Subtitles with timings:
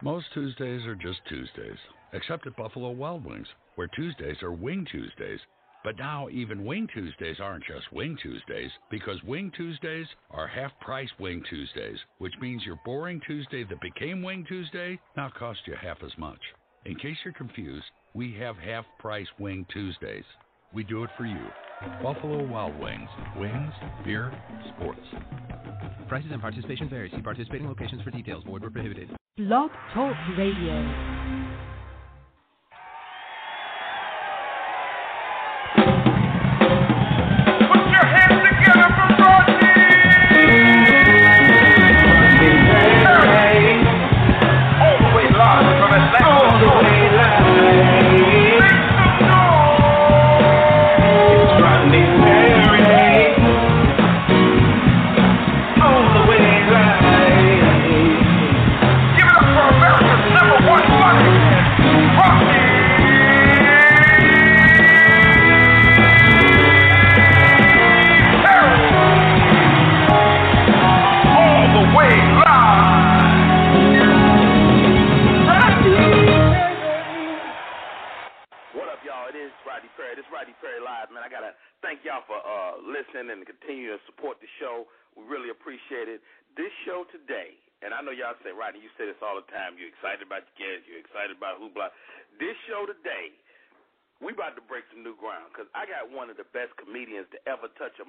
[0.00, 1.76] Most Tuesdays are just Tuesdays,
[2.12, 5.40] except at Buffalo Wild Wings, where Tuesdays are Wing Tuesdays.
[5.82, 11.10] But now, even Wing Tuesdays aren't just Wing Tuesdays, because Wing Tuesdays are half price
[11.18, 15.98] Wing Tuesdays, which means your boring Tuesday that became Wing Tuesday now costs you half
[16.04, 16.38] as much.
[16.84, 20.24] In case you're confused, we have half price Wing Tuesdays.
[20.72, 21.44] We do it for you.
[22.00, 23.08] Buffalo Wild Wings.
[23.36, 23.72] Wings,
[24.04, 24.32] beer,
[24.76, 25.00] sports.
[26.06, 27.10] Prices and participation vary.
[27.10, 28.44] See participating locations for details.
[28.44, 29.17] Void were prohibited.
[29.38, 31.37] Blog Talk Radio.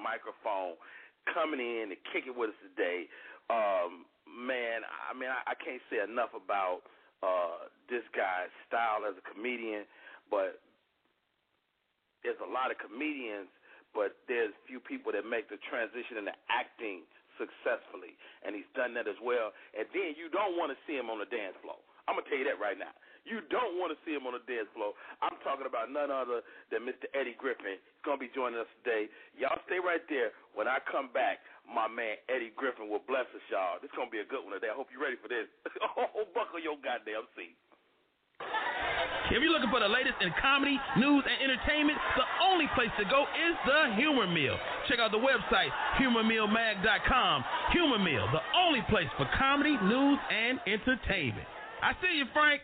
[0.10, 0.74] microphone,
[1.30, 3.06] coming in and kicking with us today.
[3.54, 6.82] Um, man, I mean, I, I can't say enough about
[7.22, 9.86] uh, this guy's style as a comedian,
[10.34, 10.58] but
[12.26, 13.50] there's a lot of comedians,
[13.94, 17.06] but there's few people that make the transition into acting
[17.38, 19.56] successfully, and he's done that as well.
[19.72, 21.80] And then you don't want to see him on the dance floor.
[22.10, 22.92] I'm gonna tell you that right now.
[23.28, 24.96] You don't want to see him on the dance floor.
[25.20, 27.08] I'm talking about none other than Mr.
[27.12, 27.80] Eddie Griffin.
[27.80, 29.12] He's going to be joining us today.
[29.36, 30.36] Y'all stay right there.
[30.56, 33.78] When I come back, my man Eddie Griffin will bless us, y'all.
[33.82, 34.74] This is going to be a good one today.
[34.74, 35.46] I hope you're ready for this.
[36.00, 37.54] oh, buckle your goddamn seat.
[39.30, 43.06] If you're looking for the latest in comedy, news, and entertainment, the only place to
[43.06, 44.58] go is the Humor Mill.
[44.90, 45.70] Check out the website,
[46.02, 47.46] humormillmag.com.
[47.72, 51.46] Humor Mill, the only place for comedy, news, and entertainment.
[51.84, 52.62] I see you, Frank.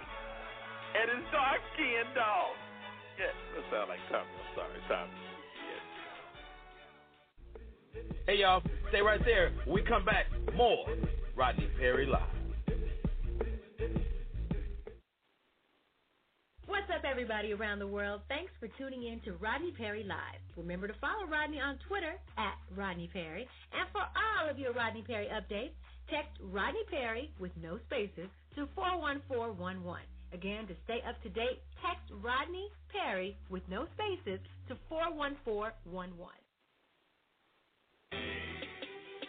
[0.99, 2.56] And it's dark skin dog.
[3.19, 4.27] Yeah, that sound like Tommy.
[4.27, 5.12] I'm sorry, Tommy.
[8.27, 9.53] Hey y'all, stay right there.
[9.65, 10.87] When we come back, more
[11.37, 12.42] Rodney Perry Live.
[16.66, 18.22] What's up, everybody around the world?
[18.28, 20.38] Thanks for tuning in to Rodney Perry Live.
[20.56, 23.47] Remember to follow Rodney on Twitter at Rodney Perry.
[23.75, 25.75] And for all of your Rodney Perry updates,
[26.06, 30.06] text Rodney Perry with no spaces to 41411.
[30.32, 34.38] Again, to stay up to date, text Rodney Perry with no spaces
[34.69, 35.75] to 41411.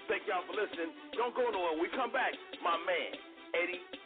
[0.08, 0.94] Thank y'all for listening.
[1.18, 1.74] Don't go nowhere.
[1.74, 3.18] When we come back, my man,
[3.58, 4.03] Eddie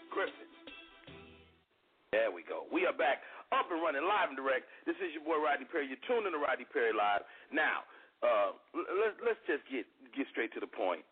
[2.12, 2.66] there we go.
[2.72, 4.68] We are back up and running live and direct.
[4.88, 5.88] This is your boy Rodney Perry.
[5.88, 7.24] You're tuning in to Rodney Perry Live.
[7.52, 7.88] Now,
[8.26, 9.86] uh, let's let's just get
[10.16, 11.06] get straight to the point.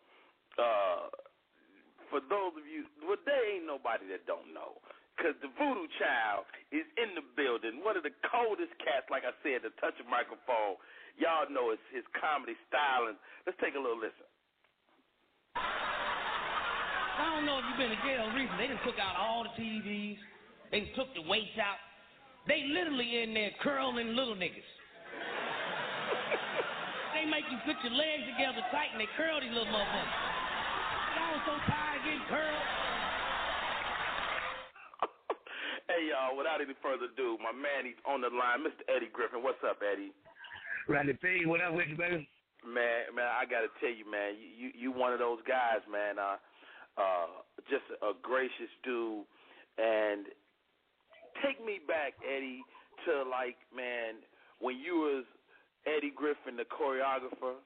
[0.58, 1.08] Uh,
[2.10, 4.78] for those of you, well, there ain't nobody that don't know,
[5.14, 7.80] because the Voodoo Child is in the building.
[7.80, 10.80] One of the coldest cats, like I said, to touch a microphone.
[11.16, 13.08] Y'all know his his comedy style,
[13.48, 14.25] let's take a little listen.
[17.16, 18.68] I don't know if you've been to jail recently.
[18.68, 20.20] They just took out all the TVs.
[20.68, 21.80] They took the weights out.
[22.44, 24.60] They literally in there curling little niggas.
[27.16, 30.12] they make you put your legs together tight and they curl these little motherfuckers.
[31.16, 32.68] I was so tired of getting curled.
[35.86, 38.82] Hey y'all, without any further ado, my man he's on the line, Mr.
[38.90, 39.40] Eddie Griffin.
[39.40, 40.10] What's up, Eddie?
[40.90, 42.26] Randy P, what up with you, baby?
[42.66, 46.18] Man, man, I gotta tell you, man, you you, you one of those guys, man.
[46.18, 46.42] Uh,
[46.96, 49.24] uh, just a gracious dude.
[49.76, 50.26] And
[51.44, 52.64] take me back, Eddie,
[53.04, 54.24] to like, man,
[54.60, 55.24] when you was
[55.84, 57.60] Eddie Griffin, the choreographer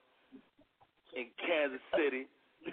[1.15, 2.27] in Kansas City.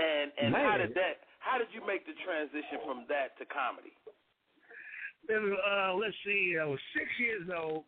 [0.00, 0.64] and and man.
[0.64, 1.26] how did that?
[1.40, 3.94] How did you make the transition from that to comedy?
[5.30, 6.58] Uh, let's see.
[6.58, 7.86] I was six years old,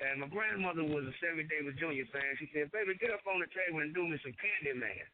[0.00, 2.08] and my grandmother was a Sammy Davis Jr.
[2.08, 2.30] fan.
[2.40, 5.04] She said, "Baby, get up on the table and do me some Candyman."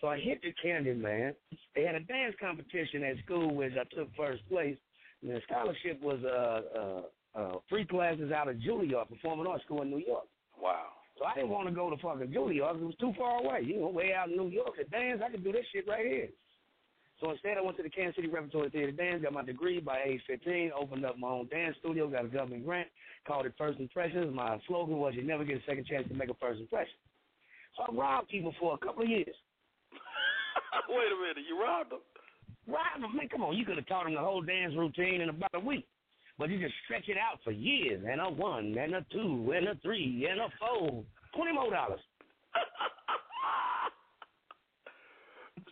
[0.00, 1.34] So I hit the Candy Man.
[1.74, 4.76] They had a dance competition at school which I took first place.
[5.22, 9.82] And the scholarship was uh, uh, uh, free classes out of Juilliard, Performing Arts School
[9.82, 10.24] in New York.
[10.60, 10.86] Wow.
[11.18, 12.74] So I didn't want to go to fucking Juilliard.
[12.74, 13.60] Because it was too far away.
[13.64, 14.76] You know, way out in New York.
[14.76, 16.28] To dance, I could do this shit right here.
[17.20, 20.00] So instead, I went to the Kansas City Repertory Theater Dance, got my degree by
[20.06, 22.88] age 15, opened up my own dance studio, got a government grant,
[23.26, 24.34] called it First Impressions.
[24.34, 26.94] My slogan was, you never get a second chance to make a first impression.
[27.76, 29.36] So I robbed people for a couple of years.
[30.88, 32.00] Wait a minute, you robbed them?
[32.66, 33.16] Robbed them?
[33.16, 35.60] Man, come on, you could have taught them the whole dance routine in about a
[35.60, 35.86] week.
[36.38, 39.68] But you just stretch it out for years, and a one, and a two, and
[39.68, 41.04] a three, and a four.
[41.36, 42.00] Twenty more dollars.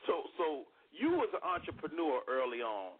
[0.06, 2.92] so, so you was an entrepreneur early on.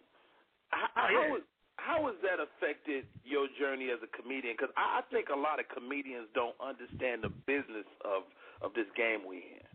[0.71, 1.43] How, Oh, how, was,
[1.77, 4.57] how has that affected your journey as a comedian?
[4.57, 8.25] Because I, I think a lot of comedians don't understand the business of
[8.61, 9.68] of this game we in.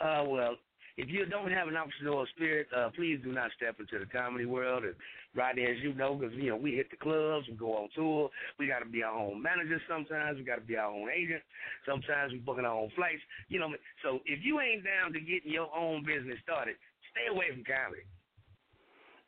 [0.00, 0.56] Uh, well,
[0.98, 4.46] if you don't have an entrepreneurial spirit, uh, please do not step into the comedy
[4.46, 4.82] world.
[4.82, 4.94] And
[5.34, 8.28] Rodney, as you know, because you know we hit the clubs, we go on tour.
[8.58, 10.38] We got to be our own manager sometimes.
[10.38, 11.42] We got to be our own agent.
[11.86, 13.22] Sometimes we booking our own flights.
[13.46, 13.70] You know,
[14.02, 16.74] so if you ain't down to getting your own business started,
[17.14, 18.02] stay away from comedy.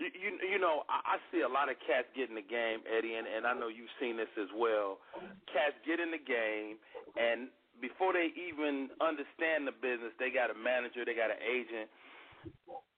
[0.03, 2.83] You, you, you know, I, I see a lot of cats get in the game,
[2.89, 4.99] Eddie, and, and I know you've seen this as well.
[5.55, 6.83] Cats get in the game,
[7.15, 11.89] and before they even understand the business, they got a manager, they got an agent.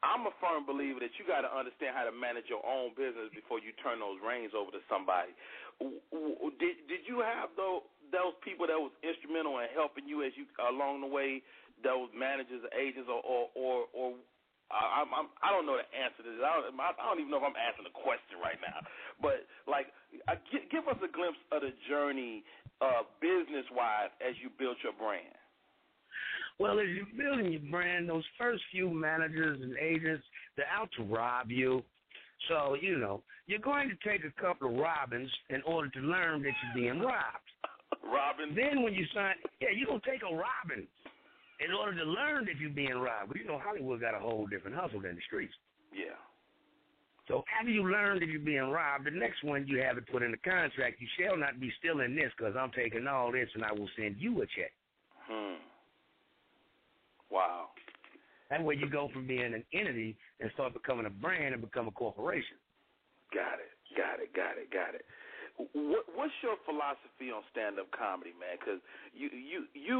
[0.02, 3.30] I'm a firm believer that you got to understand how to manage your own business
[3.30, 5.30] before you turn those reins over to somebody.
[6.58, 10.46] Did did you have those those people that was instrumental in helping you as you
[10.58, 11.42] along the way?
[11.82, 14.08] Those managers, agents, or or or, or
[14.72, 16.40] I, I'm, I'm don't know the answer to this.
[16.40, 18.80] I don't, I don't even know if I'm answering the question right now.
[19.20, 19.92] But like,
[20.26, 22.42] uh, I, give, give us a glimpse of the journey,
[22.82, 25.38] uh, business wise, as you built your brand.
[26.58, 30.24] Well, as you're building your brand, those first few managers and agents,
[30.56, 31.82] they're out to rob you.
[32.48, 36.42] So, you know, you're going to take a couple of robins in order to learn
[36.42, 37.48] that you're being robbed.
[38.04, 40.86] Robin, Then when you sign, yeah, you're going to take a robin
[41.64, 43.28] in order to learn that you're being robbed.
[43.28, 45.54] But you know, Hollywood got a whole different hustle than the streets.
[45.94, 46.18] yeah,
[47.28, 50.22] So after you learn that you're being robbed, the next one you have it put
[50.22, 53.64] in the contract, you shall not be stealing this because I'm taking all this and
[53.64, 54.72] I will send you a check.
[55.30, 55.62] hmm,
[57.30, 57.70] wow.
[58.50, 61.88] That way you go from being an entity and start becoming a brand and become
[61.88, 62.60] a corporation.
[63.32, 63.72] Got it.
[63.96, 64.28] Got it.
[64.36, 64.68] Got it.
[64.68, 65.06] Got it.
[65.72, 68.60] What, what's your philosophy on stand-up comedy, man?
[68.60, 68.84] Because
[69.16, 69.98] you, you, you,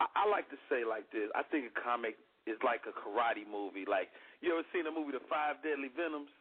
[0.00, 1.28] I, I like to say like this.
[1.36, 2.16] I think a comic
[2.48, 3.84] is like a karate movie.
[3.84, 4.08] Like
[4.40, 6.32] you ever seen the movie The Five Deadly Venoms?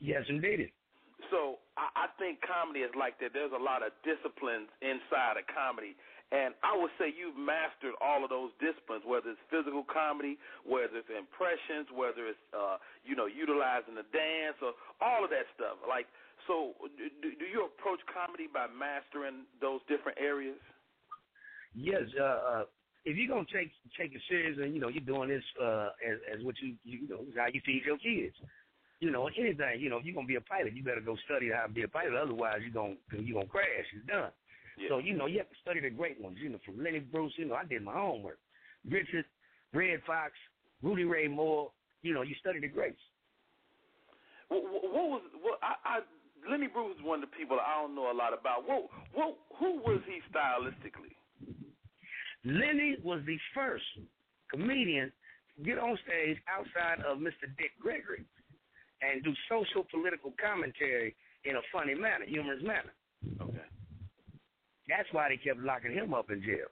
[0.00, 0.72] Yes, indeed.
[1.28, 3.36] So I, I think comedy is like that.
[3.36, 5.94] There's a lot of disciplines inside of comedy,
[6.32, 11.04] and I would say you've mastered all of those disciplines, whether it's physical comedy, whether
[11.04, 14.72] it's impressions, whether it's uh, you know utilizing the dance or
[15.04, 15.76] all of that stuff.
[15.84, 16.08] Like,
[16.48, 20.58] so do, do you approach comedy by mastering those different areas?
[21.76, 22.64] Yes, uh, uh,
[23.04, 26.18] if you're gonna take take it serious and you know you're doing this uh, as
[26.30, 28.36] as what you you know how you feed your kids.
[29.00, 29.80] You know anything.
[29.80, 31.82] You know if you're gonna be a pilot, you better go study how to be
[31.82, 32.14] a pilot.
[32.14, 33.88] Otherwise, you're gonna you're gonna crash.
[33.92, 34.30] You're done.
[34.88, 36.36] So you know you have to study the great ones.
[36.40, 37.32] You know from Lenny Bruce.
[37.36, 38.38] You know I did my homework.
[38.88, 39.24] Richard,
[39.72, 40.32] Redd Foxx,
[40.82, 41.70] Rudy Ray Moore.
[42.02, 43.00] You know you study the greats.
[44.48, 47.80] What, what what was what I, I Lenny Bruce is one of the people I
[47.80, 48.68] don't know a lot about.
[48.68, 48.84] What
[49.14, 51.16] what who was he stylistically?
[52.44, 53.84] Lenny was the first
[54.50, 55.10] comedian
[55.56, 57.48] to get on stage outside of Mr.
[57.56, 58.24] Dick Gregory
[59.02, 61.14] and do social political commentary
[61.44, 62.92] in a funny manner, humorous manner.
[63.40, 63.68] Okay.
[64.88, 66.68] That's why they kept locking him up in jail.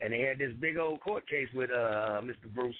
[0.00, 2.52] And they had this big old court case with uh, Mr.
[2.52, 2.76] Bruce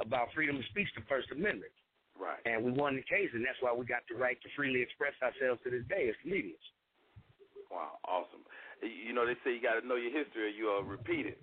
[0.00, 1.70] about freedom of speech, the First Amendment.
[2.18, 2.40] Right.
[2.46, 5.14] And we won the case, and that's why we got the right to freely express
[5.22, 6.62] ourselves to this day as comedians.
[7.70, 8.46] Wow, awesome.
[8.82, 11.38] You know they say you got to know your history or you'll repeat it.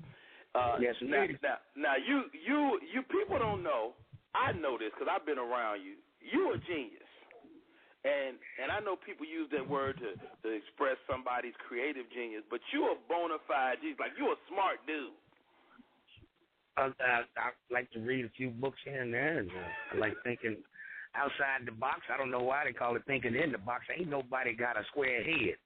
[0.56, 3.94] Uh, Yes, now, now, now you you you people don't know.
[4.36, 6.00] I know this because I've been around you.
[6.22, 7.12] You a genius,
[8.06, 12.46] and and I know people use that word to to express somebody's creative genius.
[12.50, 14.00] But you a bona fide genius.
[14.00, 15.18] Like you a smart dude.
[16.78, 19.98] I, I, I like to read a few books here and there, and uh, I
[19.98, 20.58] like thinking
[21.16, 22.02] outside the box.
[22.08, 23.86] I don't know why they call it thinking in the box.
[23.92, 25.60] Ain't nobody got a square head.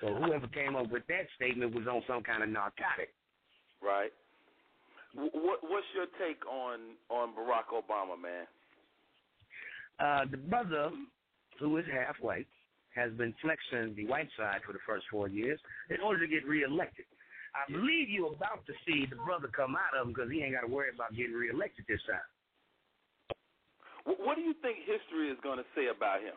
[0.00, 3.12] So whoever came up with that statement was on some kind of narcotic.
[3.82, 4.12] Right.
[5.14, 8.46] What what's your take on on Barack Obama, man?
[9.98, 10.90] Uh, the brother,
[11.60, 12.46] who is half white,
[12.94, 15.58] has been flexing the white side for the first four years
[15.90, 17.04] in order to get reelected.
[17.54, 20.54] I believe you're about to see the brother come out of him because he ain't
[20.54, 22.26] got to worry about getting reelected this time.
[24.04, 26.36] What do you think history is going to say about him?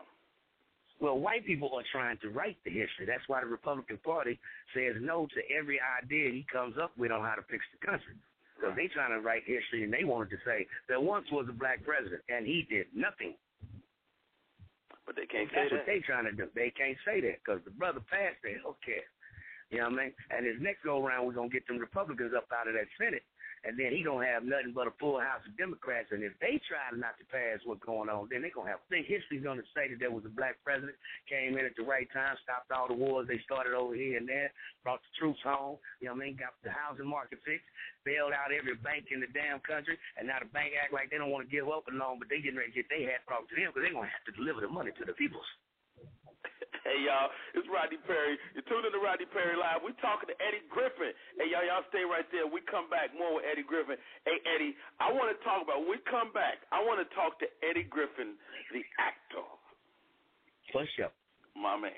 [1.00, 3.06] Well, white people are trying to write the history.
[3.06, 4.38] That's why the Republican Party
[4.74, 8.14] says no to every idea he comes up with on how to fix the country.
[8.56, 11.52] Because they're trying to write history and they wanted to say there once was a
[11.52, 13.34] black president and he did nothing.
[15.08, 15.88] But they can't That's say what that.
[15.88, 16.52] they trying to do.
[16.52, 19.08] They can't say that because the brother passed the health care.
[19.72, 20.12] You know what I mean?
[20.28, 23.24] And his next go around, we're gonna get them Republicans up out of that Senate,
[23.64, 26.10] and then he gonna have nothing but a full house of Democrats.
[26.12, 28.82] And if they try not to pass what's going on, then they gonna have.
[28.86, 30.94] I think history's gonna say that there was a black president,
[31.26, 34.28] came in at the right time, stopped all the wars they started over here and
[34.28, 35.78] there, brought the troops home.
[36.00, 36.38] You know what I mean?
[36.38, 37.66] Got the housing market fixed,
[38.04, 41.18] bailed out every bank in the damn country, and now the bank act like they
[41.18, 43.26] don't want to give up a loan, but they getting ready to get their hat
[43.26, 45.46] brought to them because they gonna have to deliver the money to the peoples.
[46.88, 48.40] Hey y'all, it's Rodney Perry.
[48.56, 49.84] You're tuning to Rodney Perry Live.
[49.84, 51.12] We're talking to Eddie Griffin.
[51.36, 52.48] Hey y'all, y'all stay right there.
[52.48, 54.00] We come back more with Eddie Griffin.
[54.24, 55.84] Hey Eddie, I want to talk about.
[55.84, 58.40] When we come back, I want to talk to Eddie Griffin,
[58.72, 59.44] the actor,
[60.72, 61.12] For sure.
[61.52, 61.92] my man.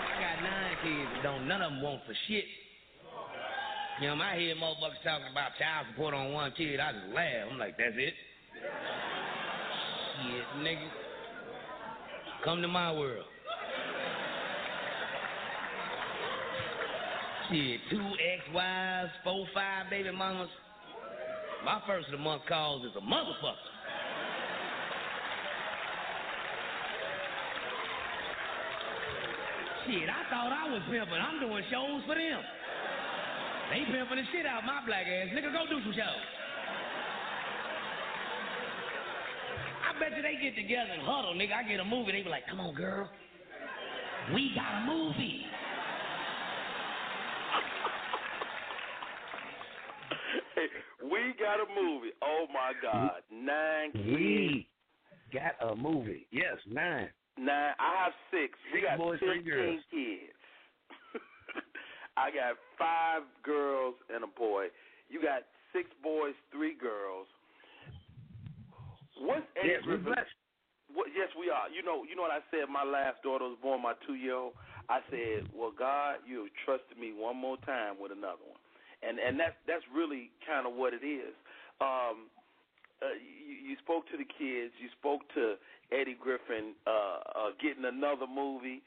[0.00, 2.48] I got nine kids and don't none of them want for shit.
[4.00, 7.52] You know, I hear motherfuckers talking about child support on one kid, I just laugh.
[7.52, 8.16] I'm like, that's it?
[10.26, 10.88] Shit, nigga.
[12.44, 13.24] Come to my world.
[17.50, 18.02] Shit, two
[18.34, 20.48] ex-wives, four, five baby mamas.
[21.64, 23.70] My first of the month calls is a motherfucker.
[29.86, 31.14] Shit, I thought I was pimping.
[31.14, 32.42] I'm doing shows for them.
[33.70, 35.30] They pimping the shit out my black ass.
[35.30, 36.35] Nigga, go do some shows.
[39.96, 41.54] I bet you they get together and huddle, nigga.
[41.54, 43.08] I get a movie, they be like, come on, girl.
[44.34, 45.42] We got a movie.
[50.54, 50.66] Hey,
[51.02, 52.10] we got a movie.
[52.22, 54.04] Oh my God, nine kids.
[54.04, 54.66] We
[55.32, 56.26] got a movie.
[56.30, 57.08] Yes, nine.
[57.38, 57.72] Nine.
[57.78, 58.58] I have six.
[58.74, 61.22] We got boys, three fifteen kids.
[62.18, 64.66] I got five girls and a boy.
[65.08, 67.28] You got six boys, three girls.
[69.18, 70.36] What's Eddie Yes, we're blessed.
[70.92, 71.68] What, yes, we are.
[71.68, 72.70] You know, you know what I said.
[72.70, 74.54] My last daughter was born, my two-year-old.
[74.88, 78.60] I said, "Well, God, you have trusted me one more time with another one,"
[79.02, 81.34] and and that's that's really kind of what it is.
[81.80, 82.30] Um,
[83.02, 84.72] uh, you, you spoke to the kids.
[84.78, 85.58] You spoke to
[85.92, 88.82] Eddie Griffin uh, uh, getting another movie.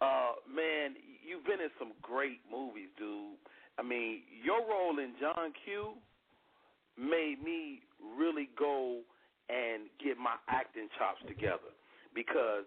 [0.00, 3.36] Uh, man, you've been in some great movies, dude.
[3.78, 5.94] I mean, your role in John Q
[6.96, 9.00] made me really go
[9.50, 11.74] and get my acting chops together
[12.14, 12.62] because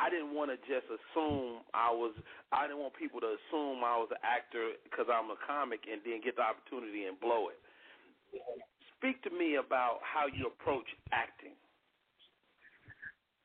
[0.00, 2.16] I didn't want to just assume I was.
[2.56, 6.00] I didn't want people to assume I was an actor because I'm a comic and
[6.00, 7.60] then get the opportunity and blow it.
[8.96, 11.52] Speak to me about how you approach acting.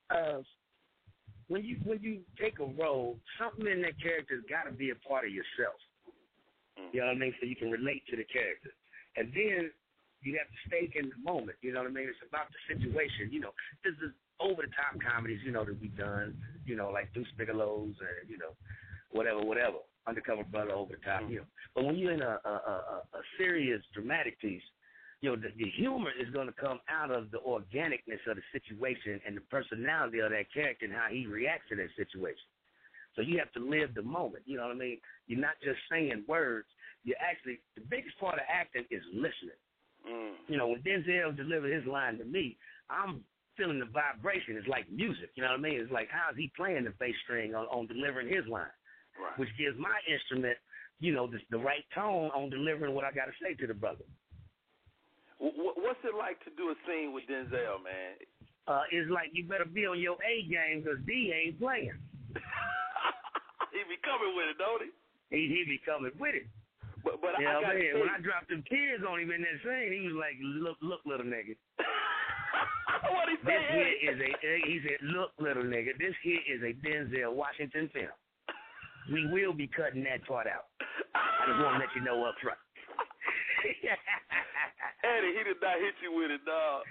[0.07, 0.47] Uh,
[1.51, 4.99] when you when you take a role, something in that character's got to be a
[5.03, 5.75] part of yourself.
[6.91, 7.33] You know what I mean?
[7.39, 8.71] So you can relate to the character,
[9.19, 9.71] and then
[10.25, 11.57] you have to stay in the moment.
[11.61, 12.09] You know what I mean?
[12.09, 13.29] It's about the situation.
[13.29, 13.53] You know,
[13.83, 15.39] there's the over the top comedies.
[15.45, 16.35] You know that we've done.
[16.65, 18.57] You know, like Deuce Bigalow's and you know,
[19.11, 19.77] whatever, whatever.
[20.07, 21.21] Undercover Brother, over the top.
[21.21, 21.31] Mm-hmm.
[21.31, 24.65] You know, but when you're in a a, a, a serious dramatic piece,
[25.21, 28.45] you know, the, the humor is going to come out of the organicness of the
[28.51, 32.49] situation and the personality of that character and how he reacts to that situation.
[33.15, 34.43] So you have to live the moment.
[34.45, 34.99] You know what I mean?
[35.27, 36.67] You're not just saying words.
[37.03, 39.57] You're actually the biggest part of acting is listening.
[40.07, 40.33] Mm.
[40.47, 42.57] You know, when Denzel delivered his line to me,
[42.89, 43.21] I'm
[43.57, 44.57] feeling the vibration.
[44.57, 45.29] It's like music.
[45.35, 45.79] You know what I mean?
[45.81, 48.69] It's like how's he playing the bass string on, on delivering his line,
[49.17, 49.37] Right.
[49.39, 50.57] which gives my instrument,
[50.99, 53.73] you know, the, the right tone on delivering what I got to say to the
[53.73, 54.03] brother.
[55.39, 58.19] Wh- wh- What's it like to do a scene with Denzel, man?
[58.67, 61.93] uh, it's like you better be on your A game because D ain't playing.
[63.71, 64.89] he be coming with it, don't he?
[65.31, 66.47] He he be coming with it.
[67.05, 68.01] But but You I got mean?
[68.01, 71.05] When I dropped them tears on him in that scene, he was like, "Look, look,
[71.05, 71.53] little nigga.
[73.13, 73.53] what he said?
[73.53, 75.93] This here is a." Uh, he said, "Look, little nigga.
[76.01, 78.09] This here is a Denzel Washington film.
[79.13, 80.65] We will be cutting that part out.
[81.13, 82.57] I just want to let you know up front."
[85.05, 86.81] Eddie, he did not hit you with it, dog.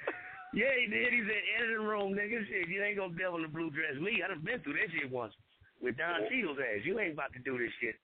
[0.54, 1.10] yeah, he did.
[1.10, 2.46] He said, "Editing room, nigga.
[2.46, 4.22] Shit, you ain't gonna devil in the blue dress me.
[4.22, 5.34] I done been through this shit once
[5.82, 6.86] with Don Cheadle's ass.
[6.86, 7.98] You ain't about to do this shit."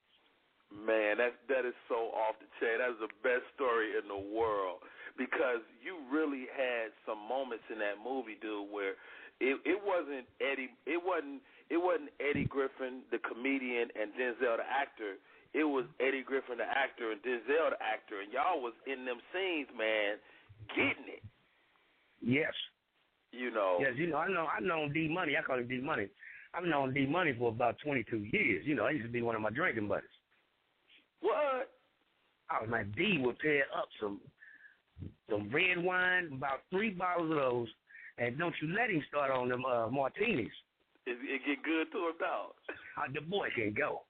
[0.71, 2.79] Man, that that is so off the chain.
[2.79, 4.79] That is the best story in the world
[5.19, 8.95] because you really had some moments in that movie, dude, where
[9.43, 14.67] it it wasn't Eddie, it wasn't it wasn't Eddie Griffin, the comedian, and Denzel, the
[14.67, 15.19] actor.
[15.51, 19.19] It was Eddie Griffin, the actor, and Denzel, the actor, and y'all was in them
[19.35, 20.15] scenes, man,
[20.71, 21.23] getting it.
[22.23, 22.55] Yes.
[23.31, 23.79] You know.
[23.79, 26.07] Yes, you know, I know I known D Money, I call him D Money.
[26.53, 28.63] I've known D Money for about twenty two years.
[28.65, 30.09] You know, I used to be one of my drinking buddies.
[31.21, 31.71] What?
[32.49, 34.19] I was like, D would pair up some
[35.29, 37.67] some red wine, about three bottles of those,
[38.17, 40.51] and don't you let him start on them uh, martinis.
[41.07, 42.51] It, it get good to him, dog.
[42.97, 44.01] Uh, the boy can go.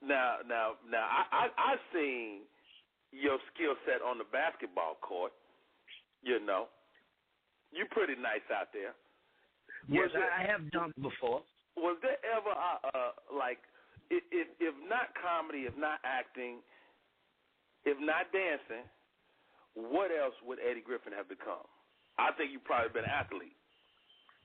[0.00, 2.42] Now, now, now, I I, I seen
[3.10, 5.32] your skill set on the basketball court.
[6.22, 6.68] You know,
[7.72, 8.94] you're pretty nice out there.
[9.88, 11.42] Yes, Was it- I have dunked before.
[11.76, 13.58] Was there ever a, uh like
[14.10, 16.58] if if not comedy, if not acting,
[17.84, 18.84] if not dancing,
[19.74, 21.66] what else would Eddie Griffin have become?
[22.18, 23.54] I think you probably been an athlete.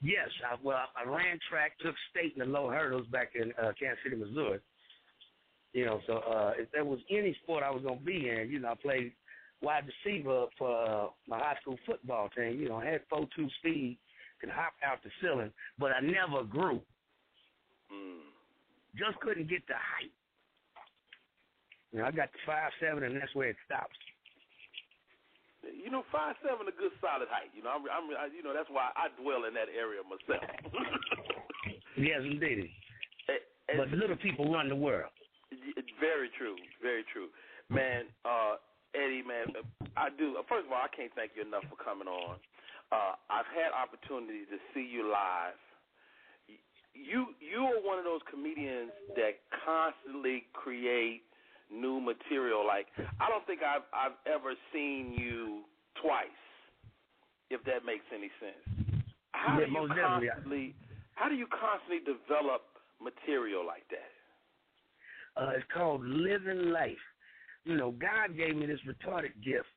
[0.03, 3.71] Yes, I, well, I ran track, took state in the low hurdles back in uh,
[3.79, 4.59] Kansas City, Missouri.
[5.71, 8.59] You know, so uh, if there was any sport I was gonna be in, you
[8.59, 9.13] know, I played
[9.61, 12.59] wide receiver for uh, my high school football team.
[12.59, 13.97] You know, I had four two speed,
[14.39, 16.81] could hop out the ceiling, but I never grew.
[17.91, 18.32] Mm.
[18.97, 20.13] Just couldn't get the height.
[21.91, 23.97] You know, I got five seven, and that's where it stops.
[25.63, 27.53] You know, five seven, a good solid height.
[27.55, 30.43] You know, I'm, I'm, I, you know, that's why I dwell in that area myself.
[31.97, 32.69] Yes, indeed.
[33.29, 35.13] Eh, But little people run the world.
[36.01, 37.29] Very true, very true,
[37.69, 38.09] man.
[38.25, 38.57] Uh,
[38.97, 39.53] Eddie, man,
[39.95, 40.33] I do.
[40.49, 42.41] First of all, I can't thank you enough for coming on.
[42.91, 45.57] Uh, I've had opportunity to see you live.
[46.93, 51.21] You you are one of those comedians that constantly create
[51.71, 52.65] new material.
[52.65, 52.87] Like
[53.19, 55.63] I don't think I've I've ever seen you
[56.01, 56.43] twice,
[57.49, 59.03] if that makes any sense.
[59.31, 60.75] How Yeah, do you constantly
[61.15, 62.63] how do you constantly develop
[63.01, 64.13] material like that?
[65.35, 67.01] Uh, it's called living life.
[67.65, 69.67] You know, God gave me this retarded gift.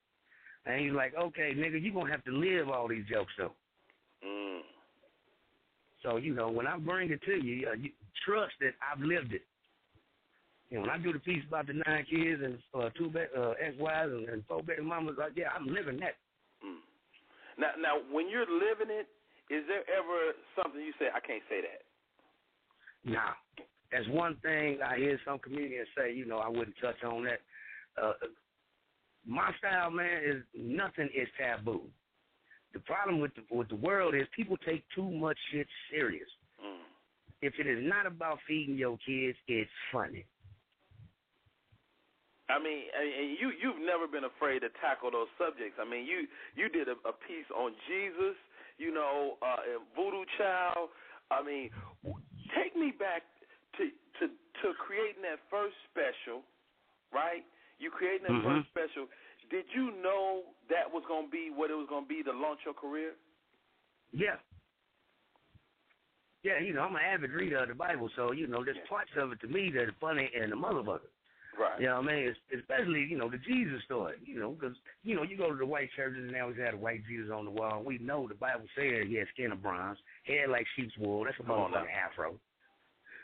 [0.66, 3.52] And he's like, okay, nigga, you're going to have to live all these jokes, though.
[4.26, 4.60] Mm.
[6.06, 7.90] So, you know, when I bring it to you, uh, you
[8.24, 9.42] trust that I've lived it.
[10.70, 13.54] Know, when I do the piece about the nine kids and uh, two ba- uh,
[13.60, 16.14] ex-wives and, and four baby mamas, like, yeah, I'm living that.
[16.64, 16.78] Mm.
[17.58, 19.08] Now, now, when you're living it,
[19.52, 23.10] is there ever something you say, I can't say that?
[23.10, 23.34] Nah,
[23.90, 26.12] that's one thing I hear some comedians say.
[26.12, 27.40] You know, I wouldn't touch on that.
[28.00, 28.12] Uh,
[29.26, 31.82] my style, man, is nothing is taboo.
[32.72, 36.28] The problem with the with the world is people take too much shit serious.
[36.64, 36.84] Mm.
[37.42, 40.26] If it is not about feeding your kids, it's funny.
[42.48, 45.78] I mean, and you you've never been afraid to tackle those subjects.
[45.80, 48.38] I mean, you you did a, a piece on Jesus,
[48.78, 50.90] you know, uh, and Voodoo Child.
[51.30, 51.70] I mean,
[52.54, 53.26] take me back
[53.78, 56.46] to to to creating that first special,
[57.10, 57.42] right?
[57.78, 58.46] You creating that Mhm.
[58.46, 59.08] first special.
[59.50, 62.32] Did you know that was going to be what it was going to be to
[62.32, 63.12] launch your career?
[64.12, 64.36] Yeah.
[66.42, 69.10] Yeah, you know, I'm an avid reader of the Bible, so you know, there's parts
[69.18, 71.10] of it to me that are funny and the motherfucker.
[71.58, 71.80] Right.
[71.80, 72.28] You know what I mean?
[72.28, 74.16] Es- Especially, you know, the Jesus story.
[74.24, 76.74] You know, because, you know, you go to the white churches and they always had
[76.74, 77.82] a white Jesus on the wall.
[77.84, 81.24] We know the Bible says he had skin of bronze, hair like sheep's wool.
[81.24, 81.72] That's a Come on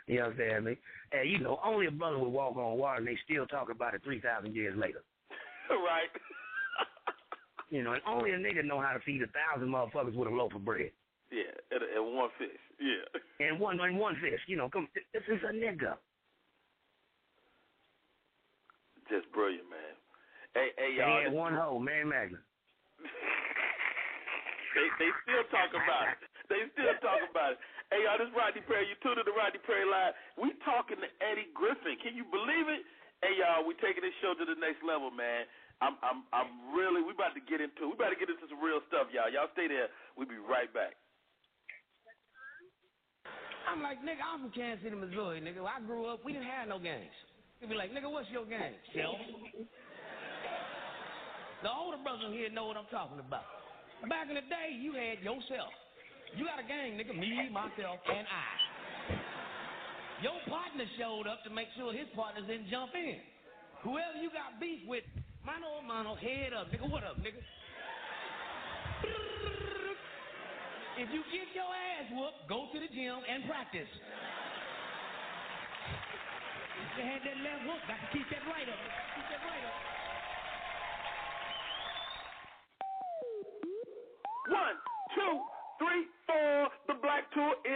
[0.07, 0.77] You know what I'm saying?
[1.13, 3.95] And, you know, only a brother would walk on water and they still talk about
[3.95, 5.03] it 3,000 years later.
[5.71, 6.11] right.
[7.71, 10.31] You know, and only a nigga know how to feed a thousand motherfuckers with a
[10.31, 10.91] loaf of bread.
[11.33, 12.61] yeah, and, and one fish.
[12.77, 13.47] Yeah.
[13.49, 14.41] And one and one fish.
[14.47, 15.97] You know, come, this is a nigga.
[19.09, 19.95] Just brilliant, man.
[20.55, 21.17] Hey, hey, y'all.
[21.23, 22.45] had this- one hoe, Mary Magdalene.
[24.77, 26.21] they they still talk about it.
[26.53, 27.59] They still talk about it.
[27.89, 28.89] Hey y'all, this is Rodney Perry.
[28.89, 30.13] You tuned to Rodney Perry Live.
[30.41, 31.97] We talking to Eddie Griffin.
[32.01, 32.85] Can you believe it?
[33.23, 35.47] Hey y'all, we taking this show to the next level, man.
[35.79, 38.59] I'm I'm I'm really we about to get into we about to get into some
[38.59, 39.31] real stuff, y'all.
[39.31, 39.87] Y'all stay there.
[40.19, 40.99] We'll be right back.
[43.71, 45.63] I'm like, nigga, I'm from Kansas City, Missouri, nigga.
[45.63, 47.15] When I grew up, we didn't have no gangs.
[47.63, 48.75] They'd be like, nigga, what's your gang?
[48.91, 49.15] Self.
[51.63, 53.47] The older brothers here know what I'm talking about.
[54.11, 55.71] Back in the day, you had yourself.
[56.35, 58.51] You got a gang, nigga, me, myself, and I.
[60.23, 63.19] Your partner showed up to make sure his partners didn't jump in.
[63.83, 65.03] Whoever you got beef with,
[65.43, 67.43] mano mano, head up, nigga, what up, nigga?
[71.03, 73.91] If you get your ass whooped, go to the gym and practice.
[76.95, 77.83] They had that left hook.
[77.89, 78.07] Got to.
[78.15, 78.79] Keep that right up.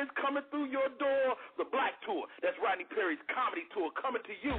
[0.06, 1.34] Is coming through your door.
[1.58, 2.30] The Black Tour.
[2.42, 4.54] That's Rodney Perry's comedy tour coming to you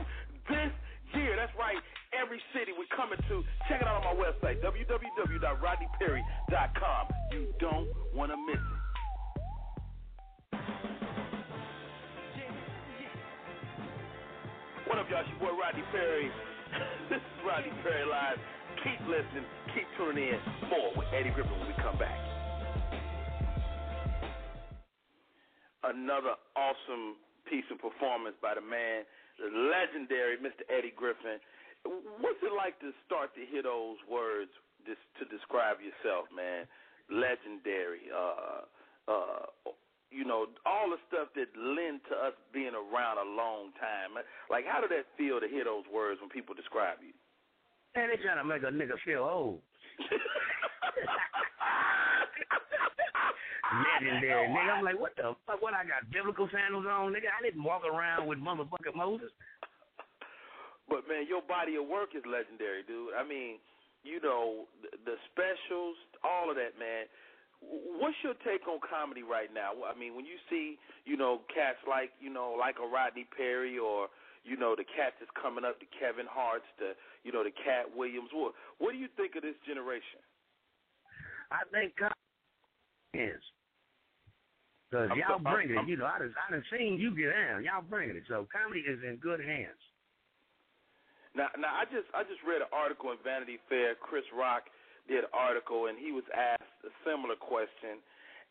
[0.52, 0.76] this
[1.16, 1.40] year.
[1.40, 1.80] That's right.
[2.12, 3.48] Every city we're coming to.
[3.72, 7.04] Check it out on my website, www.rodneyperry.com.
[7.32, 8.78] You don't want to miss it.
[14.88, 15.20] What up, y'all?
[15.20, 16.32] It's your boy Rodney Perry.
[17.12, 18.40] this is Rodney Perry Live.
[18.84, 19.44] Keep listening.
[19.76, 20.40] Keep tuning in.
[20.70, 22.27] More with Eddie Griffin when we come back.
[26.08, 27.20] Another awesome
[27.52, 29.04] piece of performance by the man,
[29.36, 30.64] the legendary Mr.
[30.72, 31.36] Eddie Griffin.
[32.24, 34.48] What's it like to start to hear those words
[34.88, 36.64] just to describe yourself, man?
[37.12, 38.08] Legendary.
[38.08, 38.64] Uh,
[39.12, 39.52] uh,
[40.08, 44.16] you know, all the stuff that lend to us being around a long time.
[44.48, 47.12] Like, how did that feel to hear those words when people describe you?
[48.00, 49.60] Man, they trying to make a nigga feel old.
[53.78, 54.80] Legendary, nigga.
[54.80, 55.62] I'm like, what the fuck?
[55.62, 57.30] What I got biblical sandals on, nigga?
[57.30, 59.32] I didn't walk around with motherfucking Moses.
[60.88, 63.12] But man, your body of work is legendary, dude.
[63.12, 63.60] I mean,
[64.08, 67.12] you know, the, the specials, all of that, man.
[67.60, 69.74] What's your take on comedy right now?
[69.84, 70.78] I mean, when you see,
[71.10, 74.08] you know, cats like, you know, like a Rodney Perry or,
[74.46, 76.94] you know, the cats that's coming up, the Kevin Harts, the,
[77.26, 78.30] you know, the Katt Williams.
[78.32, 80.22] What, what do you think of this generation?
[81.50, 83.42] I think comedy is.
[84.90, 85.88] Because y'all I'm- bring it.
[85.88, 87.64] You know, I done, I done seen you get down.
[87.64, 88.24] Y'all bringing it.
[88.28, 89.80] So comedy is in good hands.
[91.36, 93.94] Now, now I just I just read an article in Vanity Fair.
[94.00, 94.72] Chris Rock
[95.08, 98.00] did an article, and he was asked a similar question,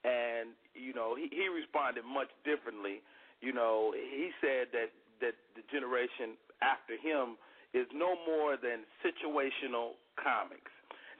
[0.04, 3.00] and you know he he responded much differently.
[3.40, 4.92] You know, he said that
[5.24, 7.40] that the generation after him
[7.72, 10.70] is no more than situational comics.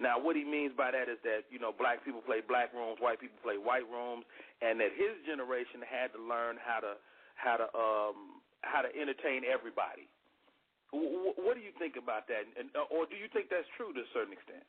[0.01, 2.99] Now, what he means by that is that you know black people play black rooms,
[3.01, 4.25] white people play white rooms,
[4.61, 7.01] and that his generation had to learn how to
[7.37, 10.09] how to um how to entertain everybody.
[10.93, 13.93] Wh- What do you think about that, and uh, or do you think that's true
[13.93, 14.65] to a certain extent?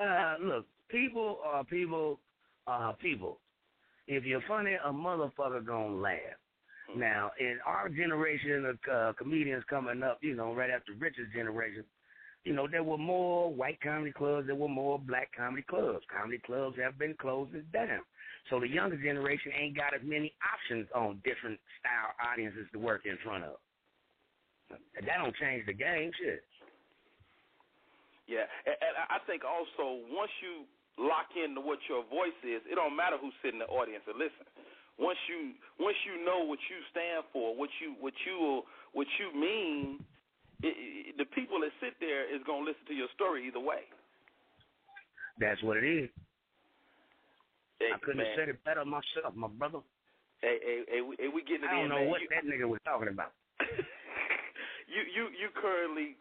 [0.00, 2.18] Uh, look, people are people
[2.66, 3.38] are people.
[4.06, 6.38] If you're funny, a motherfucker gonna laugh.
[6.96, 11.84] Now, in our generation of uh, comedians coming up, you know, right after Richard's generation,
[12.44, 16.04] you know, there were more white comedy clubs, there were more black comedy clubs.
[16.12, 18.00] Comedy clubs have been closing down.
[18.50, 23.08] So the younger generation ain't got as many options on different style audiences to work
[23.08, 23.56] in front of.
[24.68, 26.44] That don't change the game, shit.
[28.28, 28.76] Yeah, and,
[29.08, 30.64] I think also once you
[30.96, 34.16] lock into what your voice is, it don't matter who's sitting in the audience and
[34.16, 34.44] listen.
[34.96, 39.28] Once you once you know what you stand for, what you what you what you
[39.34, 40.00] mean,
[40.64, 40.74] it,
[41.12, 43.84] it, the people that sit there is gonna listen to your story either way.
[45.38, 46.08] That's what it is.
[47.78, 49.80] Hey, I couldn't man, have said it better myself, my brother.
[50.40, 52.10] Hey, hey, hey, we, hey, we getting it I in, don't know man.
[52.10, 53.32] what You- that nigga was talking about.
[54.88, 56.16] you you you currently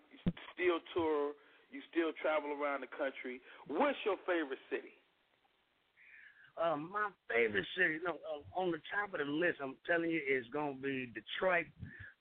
[0.54, 1.34] still tour.
[1.74, 3.42] You still travel around the country.
[3.66, 4.94] What's your favorite city?
[6.54, 10.22] Um, my favorite city, no, uh, on the top of the list, I'm telling you,
[10.22, 11.66] is going to be Detroit,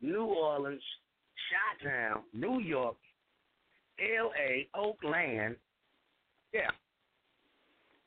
[0.01, 0.81] New Orleans,
[1.51, 2.97] Chi-Town, New York,
[3.99, 5.57] L.A., Oakland.
[6.53, 6.71] Yeah,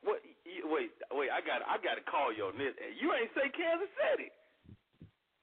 [0.02, 0.20] What?
[0.46, 1.30] Wait, wait.
[1.30, 2.74] I got I got to call you on this.
[3.00, 4.30] You ain't say Kansas City.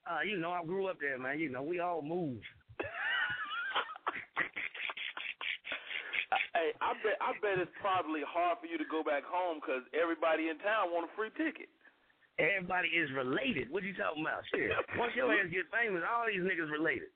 [0.08, 1.40] uh, you know, I grew up there, man.
[1.40, 2.44] You know, we all moved.
[6.56, 9.84] hey, I bet I bet it's probably hard for you to go back home because
[9.94, 11.70] everybody in town want a free ticket.
[12.40, 13.70] Everybody is related.
[13.70, 14.42] What you talking about?
[14.50, 14.72] Shit.
[14.98, 17.14] Once your ass get famous, all these niggas related.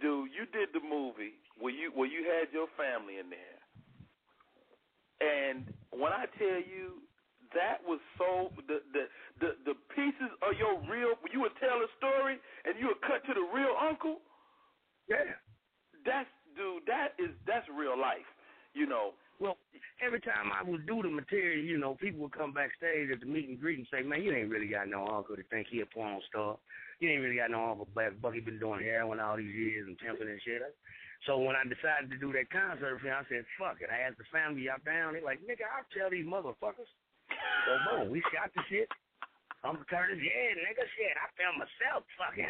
[0.00, 3.60] Dude, you did the movie where you where you had your family in there,
[5.22, 7.02] and when I tell you
[7.54, 9.04] that was so the the
[9.40, 13.22] the, the pieces of your real you would tell a story and you would cut
[13.26, 14.18] to the real uncle.
[15.08, 15.38] Yeah.
[16.04, 16.84] That's dude.
[16.86, 18.26] That is that's real life.
[18.74, 19.14] You know.
[19.40, 19.58] Well,
[20.04, 23.26] every time I would do the material, you know, people would come backstage at the
[23.26, 25.80] meet and greet and say, "Man, you ain't really got no uncle to think he
[25.80, 26.58] a porn star.
[27.00, 29.98] You ain't really got no uncle Black Bucky been doing heroin all these years and
[29.98, 30.62] pimping and shit."
[31.26, 34.06] So when I decided to do that concert for him, I said, "Fuck it." I
[34.06, 35.14] asked the family y'all down.
[35.14, 36.90] They like, "Nigga, I'll tell these motherfuckers."
[37.66, 38.88] So boom, we shot the shit.
[39.64, 41.16] Uncle Curtis, yeah, nigga, shit.
[41.16, 42.44] I found myself fucking.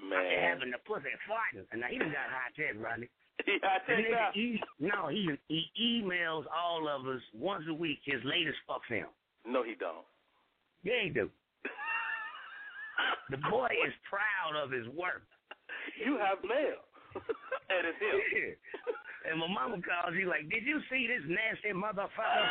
[0.00, 3.10] I been having the pussy farting, and now he done got high tech, Rodney.
[3.62, 4.30] I The that.
[4.34, 9.06] he, no, he he emails all of us once a week his latest fuck film.
[9.46, 10.04] No, he don't.
[10.82, 11.30] Yeah, he do.
[13.30, 15.24] The boy is proud of his work.
[16.04, 16.84] You have mail.
[17.16, 18.20] and it's him.
[19.24, 22.44] and my mama calls, he like, did you see this nasty motherfucker?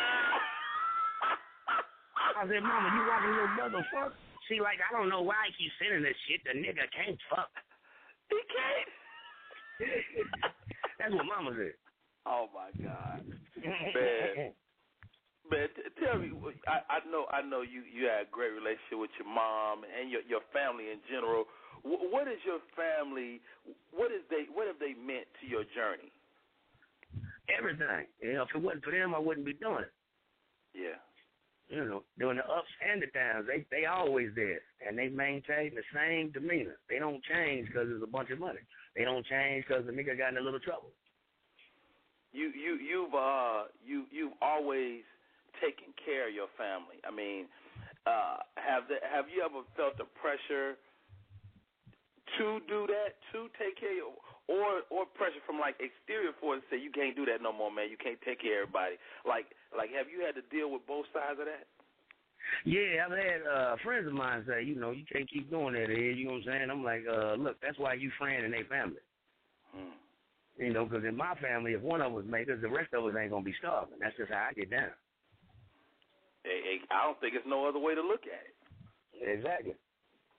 [2.34, 4.12] I said, Mama, you watching your brother fuck?
[4.48, 6.40] She like, I don't know why he keeps sending this shit.
[6.42, 7.52] The nigga can't fuck.
[8.32, 8.90] He can't.
[11.00, 11.74] That's what Mama said.
[12.28, 13.24] Oh my God,
[13.64, 14.52] man.
[15.48, 16.30] Man, t- tell me,
[16.68, 20.12] I, I know, I know you you had a great relationship with your mom and
[20.12, 21.48] your your family in general.
[21.82, 23.40] W- what is your family?
[23.90, 24.46] What is they?
[24.52, 26.12] What have they meant to your journey?
[27.50, 28.06] Everything.
[28.22, 29.94] You know, if it wasn't for them, I wouldn't be doing it.
[30.76, 31.00] Yeah.
[31.66, 35.74] You know, during the ups and the downs, they they always there, and they maintain
[35.74, 36.78] the same demeanor.
[36.88, 38.60] They don't change because there's a bunch of money.
[38.96, 40.90] They don't change because the nigga got in a little trouble.
[42.32, 45.02] You you you've uh you you've always
[45.58, 47.02] taken care of your family.
[47.02, 47.46] I mean,
[48.06, 50.78] uh, have the, have you ever felt the pressure
[52.38, 54.14] to do that, to take care of
[54.46, 57.90] or or pressure from like exterior forces say you can't do that no more, man.
[57.90, 58.98] You can't take care of everybody.
[59.26, 61.66] Like like have you had to deal with both sides of that?
[62.64, 65.90] Yeah, I've had uh, friends of mine say, you know, you can't keep doing that,
[65.90, 66.16] Ed.
[66.18, 66.70] You know what I'm saying?
[66.70, 69.00] I'm like, uh, look, that's why you friend in their family.
[69.72, 69.96] Hmm.
[70.58, 73.04] You know, because in my family, if one of us makes it, the rest of
[73.04, 73.96] us ain't gonna be starving.
[74.00, 74.92] That's just how I get down.
[76.44, 78.56] I don't think it's no other way to look at it.
[79.20, 79.76] Exactly.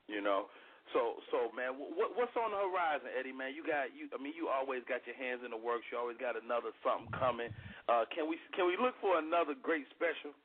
[0.09, 0.49] You know,
[0.93, 3.31] so so man, what what's on the horizon, Eddie?
[3.31, 4.11] Man, you got you.
[4.11, 5.87] I mean, you always got your hands in the works.
[5.87, 7.53] You always got another something coming.
[7.87, 10.35] Uh, can we can we look for another great special?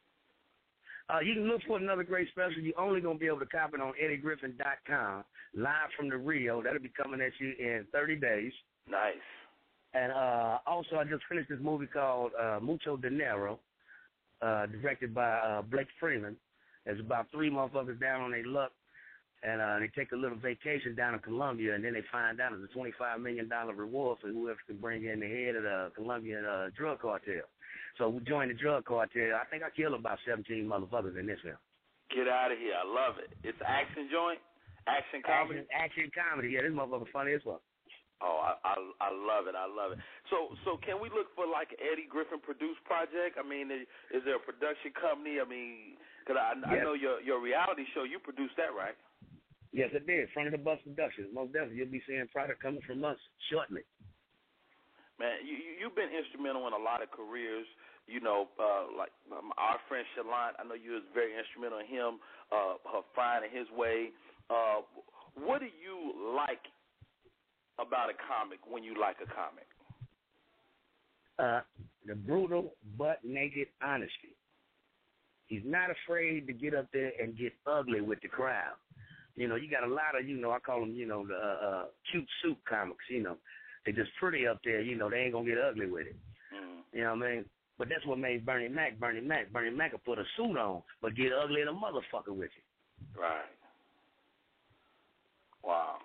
[1.08, 2.60] Uh, you can look for another great special.
[2.60, 6.62] You're only going to be able to cop it on EddieGriffin.com, live from the Rio.
[6.62, 8.52] That'll be coming at you in 30 days.
[8.90, 9.14] Nice.
[9.94, 13.60] And uh, also, I just finished this movie called uh, Mucho Dinero,
[14.42, 16.36] uh, directed by uh, Blake Freeman.
[16.84, 18.72] It's about three motherfuckers down on their luck,
[19.42, 22.52] and uh, they take a little vacation down in Colombia, and then they find out
[22.52, 26.44] it's a $25 million reward for whoever can bring in the head of the Colombian
[26.44, 27.46] uh, drug cartel.
[27.98, 29.40] So we joined the drug cartel.
[29.40, 31.56] I think I killed about 17 motherfuckers in this film.
[32.12, 32.76] Get out of here.
[32.76, 33.32] I love it.
[33.42, 34.38] It's action joint?
[34.86, 35.66] Action comedy?
[35.74, 36.54] Action, action comedy.
[36.54, 37.64] Yeah, this motherfucker funny as fuck.
[38.24, 39.52] Oh, I, I I love it.
[39.52, 40.00] I love it.
[40.32, 43.36] So so can we look for like Eddie Griffin produced project?
[43.36, 45.36] I mean, is, is there a production company?
[45.36, 46.64] I mean, because I, yes.
[46.64, 48.96] I know your your reality show you produced that, right?
[49.76, 50.32] Yes, it did.
[50.32, 51.28] Front of the bus productions.
[51.28, 53.20] Most definitely, you'll be seeing product coming from us
[53.52, 53.84] shortly.
[55.20, 57.68] Man, you you've been instrumental in a lot of careers.
[58.06, 61.86] You know, uh, like um, our friend Shalant, I know you was very instrumental in
[61.86, 64.10] him, uh, her finding his way.
[64.48, 64.86] Uh,
[65.34, 66.62] what do you like
[67.78, 69.66] about a comic when you like a comic?
[71.38, 71.60] Uh,
[72.06, 74.38] the brutal, butt naked honesty.
[75.46, 78.74] He's not afraid to get up there and get ugly with the crowd.
[79.36, 81.34] You know, you got a lot of, you know, I call them, you know, the
[81.34, 83.04] uh, uh, cute suit comics.
[83.10, 83.36] You know,
[83.84, 84.80] they just pretty up there.
[84.80, 86.16] You know, they ain't gonna get ugly with it.
[86.54, 86.80] Mm.
[86.92, 87.44] You know what I mean?
[87.78, 89.52] But that's what made Bernie Mac Bernie Mac.
[89.52, 93.20] Bernie Mac will put a suit on, but get ugly in a motherfucker with you.
[93.20, 93.52] Right.
[95.62, 95.96] Wow.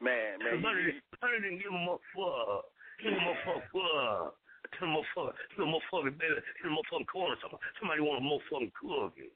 [0.00, 0.60] Man, man.
[0.60, 2.68] Bernie, Bernie didn't give him a fuck.
[3.00, 3.62] Give him a fuck.
[3.72, 4.36] Fuck.
[4.76, 5.32] Tell him a fuck.
[5.56, 6.36] Tell him a fucking baby.
[6.60, 7.36] Tell him a fucking corner.
[7.40, 9.32] Somebody, somebody want a motherfucking cookie.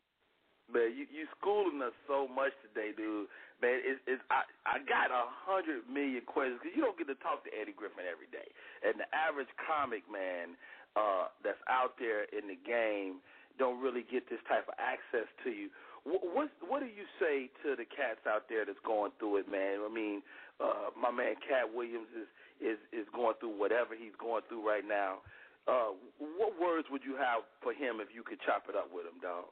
[0.71, 3.27] Man, you you schooling us so much today, dude.
[3.59, 7.19] Man, it's, it's I I got a hundred million questions because you don't get to
[7.19, 8.47] talk to Eddie Griffin every day,
[8.87, 10.55] and the average comic man
[10.97, 13.21] uh that's out there in the game
[13.59, 15.69] don't really get this type of access to you.
[16.05, 19.85] What what, do you say to the cats out there that's going through it, man?
[19.85, 20.23] I mean,
[20.59, 22.29] uh my man Katt Williams is
[22.61, 25.21] is is going through whatever he's going through right now.
[25.69, 29.05] Uh, what words would you have for him if you could chop it up with
[29.05, 29.45] him, dog?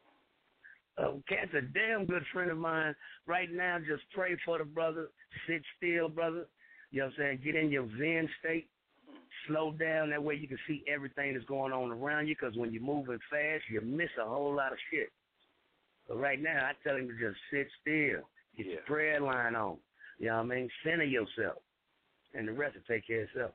[0.96, 2.94] Uh, Katt's a damn good friend of mine.
[3.26, 5.08] Right now, just pray for the brother.
[5.46, 6.46] Sit still, brother.
[6.90, 7.40] You know what I'm saying?
[7.44, 8.68] Get in your Zen state.
[9.46, 10.10] Slow down.
[10.10, 13.18] That way you can see everything that's going on around you because when you're moving
[13.30, 15.10] fast, you miss a whole lot of shit.
[16.08, 18.24] But right now, I tell him to just sit still.
[18.56, 18.72] Get yeah.
[18.72, 19.76] your prayer line on.
[20.18, 20.68] You know what I mean?
[20.82, 21.62] Center yourself.
[22.34, 23.52] And the rest will take care of itself.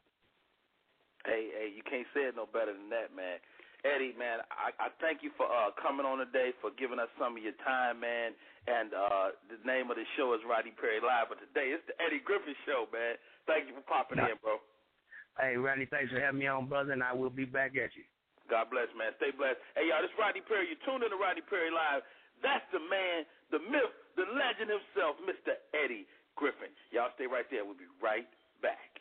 [1.26, 3.40] Hey, hey, you can't say it no better than that, man.
[3.84, 7.36] Eddie, man, I, I thank you for uh, coming on today, for giving us some
[7.36, 8.32] of your time, man.
[8.64, 11.96] And uh, the name of the show is Rodney Perry Live, but today it's the
[12.00, 13.20] Eddie Griffin Show, man.
[13.44, 14.64] Thank you for popping in, bro.
[15.40, 18.06] Hey, Rodney, thanks for having me on, brother, and I will be back at you.
[18.50, 19.18] God bless, man.
[19.18, 19.58] Stay blessed.
[19.74, 20.70] Hey, y'all, this is Rodney Perry.
[20.70, 22.06] You're tuned in to Rodney Perry Live.
[22.46, 25.58] That's the man, the myth, the legend himself, Mr.
[25.74, 26.06] Eddie
[26.38, 26.70] Griffin.
[26.94, 27.66] Y'all stay right there.
[27.66, 28.30] We'll be right
[28.62, 28.93] back.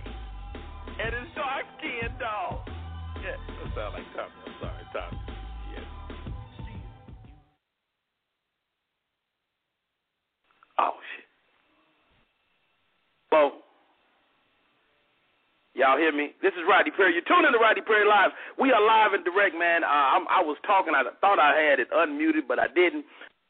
[1.03, 2.59] And it's dark skinned dog.
[3.19, 4.31] Yeah, that sound like Tommy.
[4.47, 5.34] I'm sorry, Tommy.
[13.35, 13.51] Bo.
[15.75, 16.31] Y'all hear me?
[16.39, 17.11] This is Rodney Perry.
[17.11, 18.31] You're tuning in to Rodney Perry Live.
[18.55, 19.83] We are live and direct, man.
[19.83, 20.95] Uh, I was talking.
[20.95, 23.03] I thought I had it unmuted, but I didn't.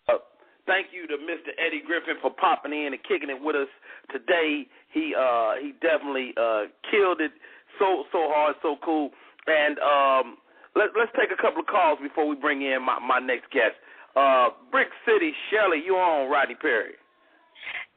[0.10, 0.26] Uh,
[0.66, 1.54] thank you to Mr.
[1.62, 3.70] Eddie Griffin for popping in and kicking it with us
[4.10, 4.66] today.
[4.90, 7.30] He uh, he definitely uh, killed it
[7.78, 9.14] so so hard, so cool.
[9.46, 10.42] And um,
[10.74, 13.78] let, let's take a couple of calls before we bring in my, my next guest.
[14.18, 16.98] Uh, Brick City, Shelly, you on Rodney Perry?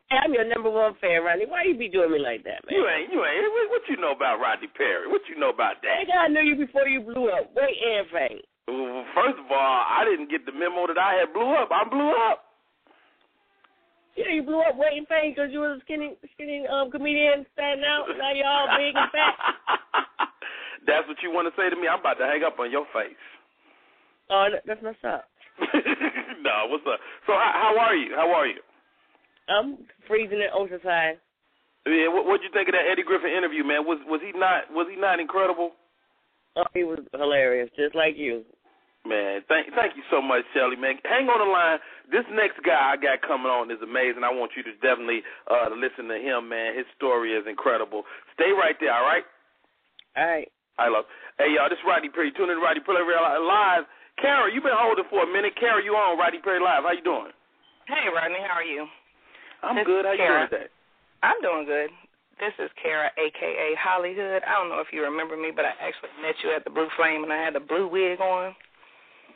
[0.09, 1.45] I'm your number one fan, Rodney.
[1.45, 2.73] Why you be doing me like that, man?
[2.73, 3.45] You ain't, you ain't.
[3.45, 5.05] What, what you know about Rodney Perry?
[5.05, 6.01] What you know about that?
[6.01, 7.53] Nigga, I knew you before you blew up.
[7.53, 8.41] Wait and fame.
[8.69, 11.69] Well, first of all, I didn't get the memo that I had blew up.
[11.69, 12.49] I blew up.
[14.17, 17.85] Yeah, you blew up waiting fame because you was a skinny, skinny um, comedian standing
[17.85, 18.09] out.
[18.09, 19.37] Now you're all big and fat.
[20.89, 21.85] That's what you want to say to me?
[21.85, 23.21] I'm about to hang up on your face.
[24.31, 25.25] Oh, that's messed up.
[26.45, 27.01] no, what's up?
[27.25, 28.13] So how, how are you?
[28.13, 28.61] How are you?
[29.49, 31.17] I'm freezing in Oceanside.
[31.89, 33.89] Yeah, what what'd you think of that Eddie Griffin interview, man?
[33.89, 35.73] Was was he not was he not incredible?
[36.57, 38.45] Oh, he was hilarious, just like you.
[39.09, 40.77] Man, thank thank you so much, Shelly.
[40.77, 41.81] Man, hang on the line.
[42.13, 44.21] This next guy I got coming on is amazing.
[44.21, 46.77] I want you to definitely uh listen to him, man.
[46.77, 48.05] His story is incredible.
[48.37, 49.25] Stay right there, all right?
[50.19, 50.51] All right.
[50.77, 51.09] I love.
[51.41, 52.37] Hey y'all, this is Rodney Perry.
[52.37, 53.89] Tune in to Rodney Perry Live.
[54.21, 55.55] Kara, you've been holding for a minute.
[55.57, 56.83] Kara, you on Rodney Perry Live?
[56.85, 57.31] How you doing?
[57.87, 58.85] Hey, Rodney, how are you?
[59.63, 60.05] I'm This good.
[60.05, 60.47] How you Kara.
[60.49, 60.71] doing today?
[61.23, 61.91] I'm doing good.
[62.39, 64.43] This is Kara, aka Hollywood.
[64.47, 66.87] I don't know if you remember me, but I actually met you at the Blue
[66.95, 68.55] Flame, and I had the blue wig on.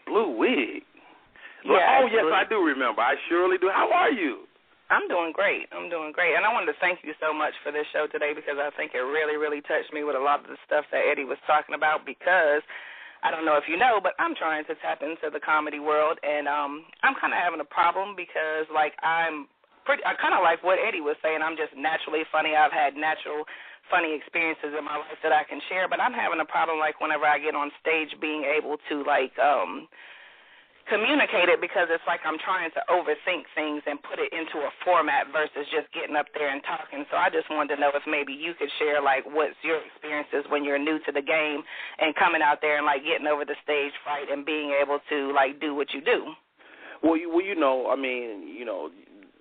[0.07, 0.87] Blue wig.
[1.67, 2.27] Yeah, oh yes.
[2.31, 3.03] I do remember.
[3.03, 3.71] I surely do.
[3.75, 4.47] How are you?
[4.91, 5.67] I'm doing great.
[5.73, 6.35] I'm doing great.
[6.37, 8.93] And I wanted to thank you so much for this show today because I think
[8.95, 11.75] it really, really touched me with a lot of the stuff that Eddie was talking
[11.75, 12.61] about because
[13.23, 16.19] I don't know if you know, but I'm trying to tap into the comedy world
[16.23, 19.47] and um I'm kind of having a problem because like I'm
[19.85, 21.41] pretty I kind of like what Eddie was saying.
[21.43, 22.55] I'm just naturally funny.
[22.55, 23.45] I've had natural
[23.91, 27.01] funny experiences in my life that I can share, but I'm having a problem like
[27.01, 29.89] whenever I get on stage being able to like um
[30.89, 34.71] communicate it because it's like I'm trying to overthink things and put it into a
[34.83, 37.07] format versus just getting up there and talking.
[37.11, 40.43] So I just wanted to know if maybe you could share like what's your experiences
[40.51, 41.63] when you're new to the game
[41.99, 45.31] and coming out there and like getting over the stage fright and being able to
[45.33, 46.35] like do what you do.
[47.03, 48.91] Well, you well, you know, I mean, you know,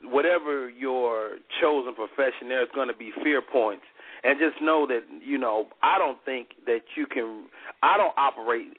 [0.04, 3.84] whatever your chosen profession, there's going to be fear points,
[4.24, 7.46] and just know that you know, I don't think that you can.
[7.84, 8.78] I don't operate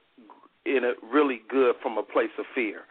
[0.64, 2.82] in a really good from a place of fear.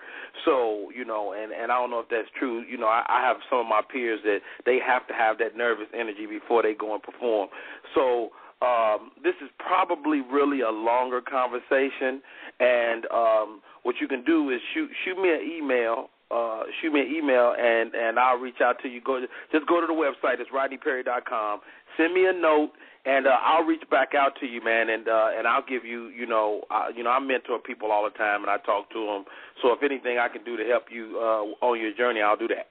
[0.45, 2.63] So you know, and and I don't know if that's true.
[2.69, 5.55] You know, I, I have some of my peers that they have to have that
[5.55, 7.49] nervous energy before they go and perform.
[7.95, 8.29] So
[8.61, 12.21] um, this is probably really a longer conversation,
[12.59, 16.09] and um, what you can do is shoot shoot me an email.
[16.31, 19.01] Uh, shoot me an email and and I'll reach out to you.
[19.01, 19.19] Go
[19.51, 20.39] just go to the website.
[20.39, 21.61] It's rodneyperry.com.
[21.97, 22.71] Send me a note
[23.05, 26.09] and uh, I'll reach back out to you, man, and uh, and I'll give you,
[26.13, 29.01] you know, uh, you know, I mentor people all the time, and I talk to
[29.05, 29.25] them.
[29.61, 32.47] So if anything I can do to help you uh, on your journey, I'll do
[32.49, 32.69] that.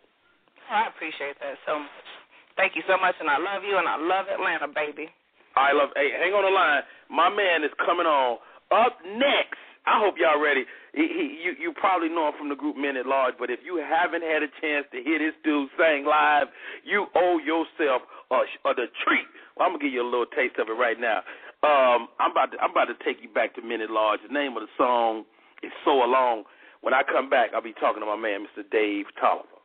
[0.71, 2.07] I appreciate that so much.
[2.55, 5.11] Thank you so much, and I love you, and I love Atlanta, baby.
[5.59, 5.91] I love.
[5.99, 6.83] Hey, hang on the line.
[7.11, 8.39] My man is coming on.
[8.71, 10.65] Up next, I hope y'all ready.
[10.93, 13.61] He, he, you, you probably know him from the group Men at Large, but if
[13.65, 16.49] you haven't had a chance to hear this dude sing live,
[16.85, 19.27] you owe yourself a, a the treat.
[19.57, 21.25] Well, I'm gonna give you a little taste of it right now.
[21.63, 24.21] Um, I'm about to, I'm about to take you back to Men at Large.
[24.27, 25.25] The name of the song
[25.63, 26.45] is So Alone.
[26.81, 28.65] When I come back, I'll be talking to my man, Mr.
[28.71, 29.60] Dave Tolliver.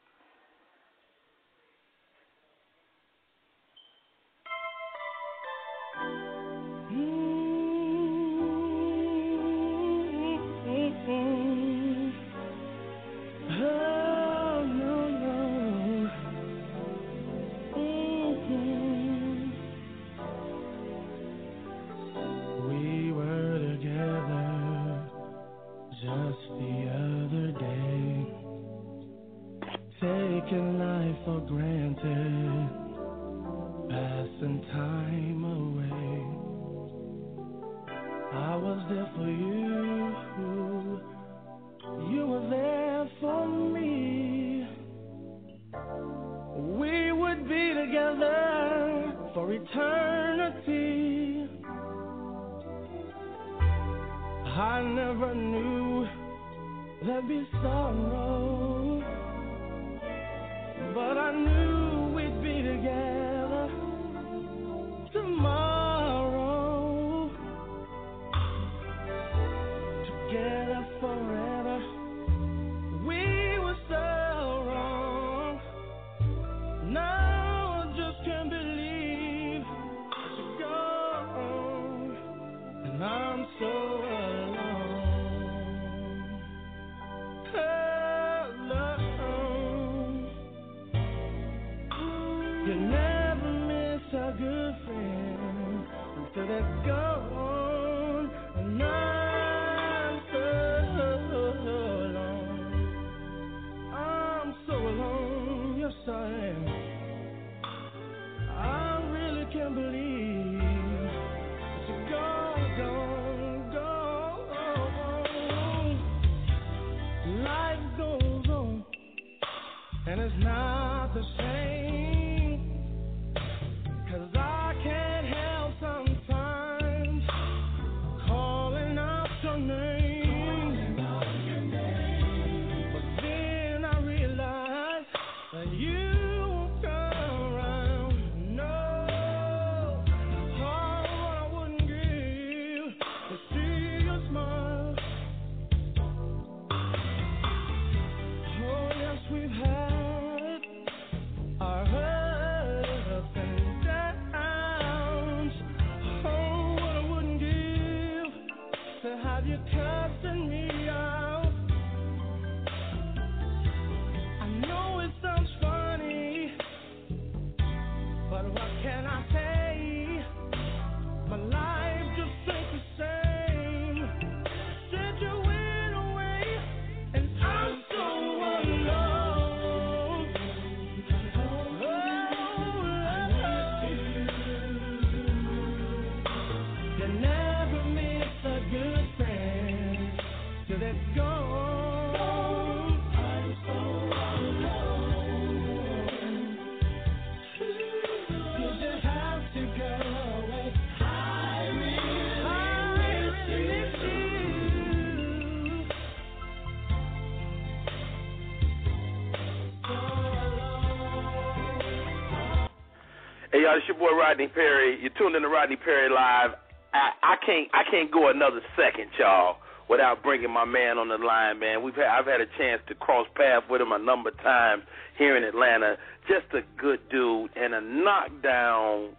[214.06, 215.00] Boy Rodney Perry.
[215.02, 216.52] You're tuned in to Rodney Perry Live.
[216.94, 219.58] I, I can't I can't go another second, y'all,
[219.90, 221.82] without bringing my man on the line, man.
[221.82, 224.84] We've had I've had a chance to cross paths with him a number of times
[225.18, 225.98] here in Atlanta.
[226.28, 229.16] Just a good dude and a knockdown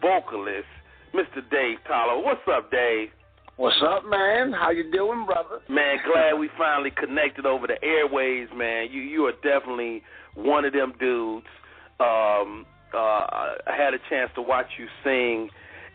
[0.00, 0.70] vocalist,
[1.14, 1.44] Mr.
[1.50, 2.24] Dave Tollo.
[2.24, 3.10] What's up, Dave?
[3.56, 4.52] What's up, man?
[4.52, 5.60] How you doing, brother?
[5.68, 8.88] Man, glad we finally connected over the airways, man.
[8.90, 10.02] You you are definitely
[10.34, 11.46] one of them dudes.
[12.00, 12.64] Um,
[12.94, 12.98] uh,
[13.66, 15.48] I had a chance to watch you sing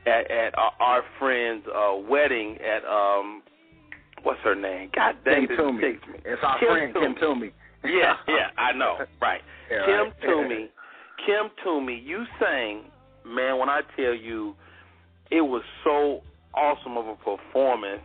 [0.06, 3.42] at, at our, our friend's uh, wedding at um,
[4.24, 4.90] what's her name?
[4.96, 5.84] God dang Kim it, Toomey.
[5.84, 6.20] it me.
[6.26, 7.20] It's our Kim friend Kim Toomey.
[7.20, 7.52] Toomey.
[7.84, 8.98] Yeah, yeah, I know.
[9.22, 9.42] Right.
[9.72, 10.22] Yeah, Kim right.
[10.22, 10.70] Toomey.
[11.26, 12.84] Kim Toomey, you sang,
[13.26, 14.56] man, when I tell you
[15.32, 16.22] it was so
[16.54, 18.04] awesome of a performance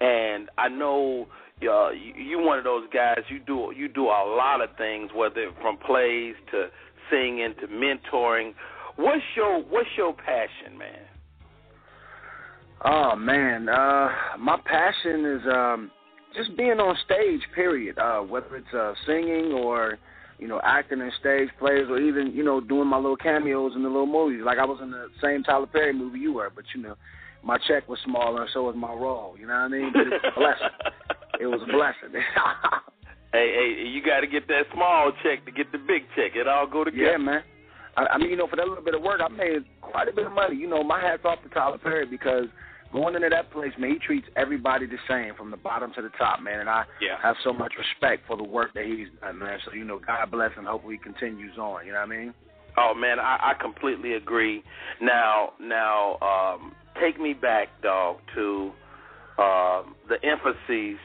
[0.00, 1.26] and I know
[1.62, 5.10] uh, you, you one of those guys you do you do a lot of things
[5.14, 6.66] whether from plays to
[7.10, 8.52] singing to mentoring.
[8.96, 11.06] What's your what's your passion, man?
[12.84, 15.90] Oh man, uh, my passion is um,
[16.34, 17.40] just being on stage.
[17.54, 17.98] Period.
[17.98, 19.98] Uh, whether it's uh, singing or
[20.38, 23.82] you know acting in stage plays, or even you know doing my little cameos in
[23.82, 24.42] the little movies.
[24.44, 26.96] Like I was in the same Tyler Perry movie you were, but you know
[27.42, 29.36] my check was smaller, and so was my role.
[29.38, 29.90] You know what I mean?
[29.92, 30.68] But it's a blessing.
[31.38, 32.18] It was a blessing.
[33.36, 36.32] Hey, hey, you got to get that small check to get the big check.
[36.34, 37.12] It all go together.
[37.12, 37.42] Yeah, man.
[37.94, 40.12] I, I mean, you know, for that little bit of work, I made quite a
[40.12, 40.56] bit of money.
[40.56, 42.46] You know, my hat's off to Tyler Perry because
[42.94, 46.08] going into that place, man, he treats everybody the same from the bottom to the
[46.16, 46.60] top, man.
[46.60, 47.20] And I Yeah.
[47.22, 49.58] have so much respect for the work that he's done, man.
[49.66, 51.84] So, you know, God bless and hopefully he continues on.
[51.84, 52.34] You know what I mean?
[52.78, 54.62] Oh man, I, I completely agree.
[55.00, 58.72] Now, now, um, take me back, dog, to
[59.38, 60.98] um, the emphases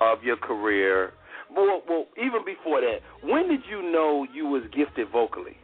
[0.00, 1.12] of your career.
[1.54, 5.56] Well, well, even before that, when did you know you was gifted vocally?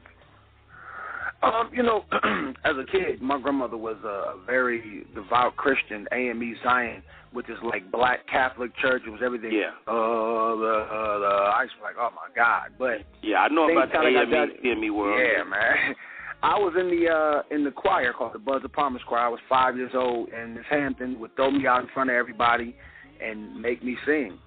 [1.42, 2.04] Um, you know,
[2.64, 7.90] as a kid, my grandmother was a very devout Christian, AME Zion, which is like
[7.92, 9.02] black Catholic church.
[9.06, 9.52] It was everything.
[9.52, 9.70] Yeah.
[9.86, 12.70] Uh, the, uh, the, I was like, oh my God.
[12.78, 15.20] But Yeah, I know about the AME that- CME world.
[15.20, 15.94] Yeah, man.
[16.42, 19.20] I was in the uh in the choir called the Buzz of Palmer's Choir.
[19.20, 22.14] I was five years old, and Miss Hampton would throw me out in front of
[22.14, 22.76] everybody
[23.22, 24.38] and make me sing.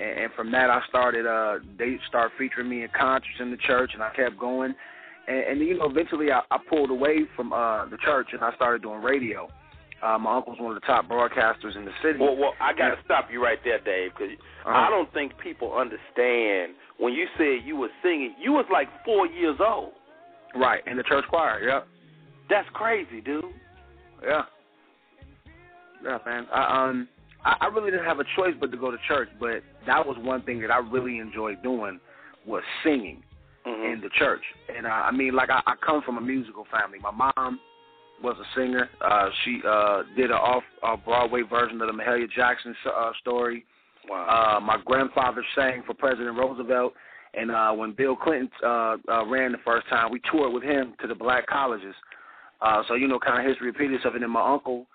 [0.00, 1.26] And, and from that, I started.
[1.26, 4.74] uh They started featuring me in concerts in the church, and I kept going.
[5.26, 8.54] And, and you know, eventually, I, I pulled away from uh the church, and I
[8.54, 9.48] started doing radio.
[10.00, 12.20] Uh, my uncle's one of the top broadcasters in the city.
[12.20, 14.32] Well, well, I got to stop you right there, Dave, because
[14.64, 14.70] Uh-huh.
[14.70, 18.34] I don't think people understand when you said you were singing.
[18.40, 19.94] You was like four years old.
[20.54, 21.60] Right, in the church choir.
[21.66, 21.88] Yep.
[22.48, 23.44] That's crazy, dude.
[24.22, 24.42] Yeah.
[26.04, 26.46] Yeah, man.
[26.54, 27.08] I um
[27.44, 30.16] I, I really didn't have a choice but to go to church, but that was
[30.20, 32.00] one thing that I really enjoyed doing
[32.46, 33.22] was singing
[33.66, 33.92] Mm-hmm.
[33.92, 34.40] in the church.
[34.74, 36.98] And uh, I mean, like I, I come from a musical family.
[37.02, 37.60] My mom
[38.22, 38.88] was a singer.
[39.04, 43.66] Uh, she uh, did an off uh, Broadway version of the Mahalia Jackson uh, story.
[44.08, 44.56] Wow.
[44.56, 46.94] Uh, my grandfather sang for President Roosevelt,
[47.34, 50.94] and uh, when Bill Clinton uh, uh, ran the first time, we toured with him
[51.02, 51.94] to the black colleges.
[52.62, 54.14] Uh, so you know, kind of history repeated itself.
[54.14, 54.86] And then my uncle,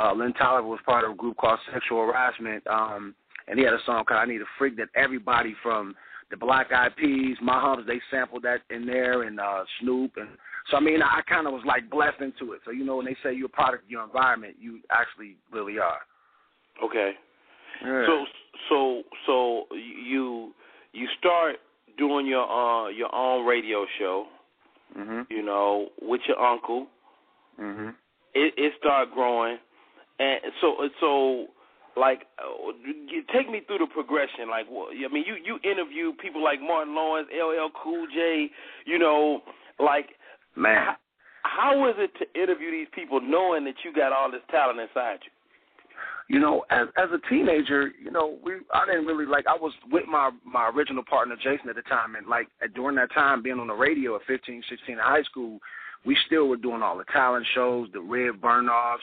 [0.00, 3.14] uh, Lynn Tolliver, was part of a group called Sexual Harassment, um,
[3.48, 5.94] and he had a song called "I Need a Freak" that everybody from
[6.30, 10.28] the Black Eyed Peas, My Humps, they sampled that in there, and uh, Snoop, and
[10.70, 12.60] so I mean, I kind of was like blessed into it.
[12.64, 15.78] So you know, when they say you're a product of your environment, you actually really
[15.78, 16.00] are.
[16.84, 17.12] Okay.
[17.84, 18.06] Yeah.
[18.06, 18.24] So
[18.68, 20.52] so so you
[20.92, 21.56] you start
[21.98, 24.26] doing your uh your own radio show,
[24.96, 25.26] Mhm.
[25.30, 26.86] you know, with your uncle.
[27.58, 27.94] Mhm.
[28.34, 29.58] It it started growing,
[30.20, 31.46] and so so
[31.96, 32.72] like uh,
[33.32, 34.48] take me through the progression.
[34.48, 38.50] Like, I mean, you you interview people like Martin Lawrence, LL Cool J,
[38.86, 39.42] you know,
[39.78, 40.10] like
[40.56, 40.76] Man.
[40.76, 40.96] how,
[41.42, 45.18] how is it to interview these people knowing that you got all this talent inside
[45.24, 45.32] you?
[46.30, 49.72] you know, as as a teenager, you know, we I didn't really like I was
[49.90, 52.46] with my my original partner Jason at the time and like
[52.76, 55.58] during that time being on the radio at 15, 16 in high school,
[56.06, 59.02] we still were doing all the talent shows, the red burn offs.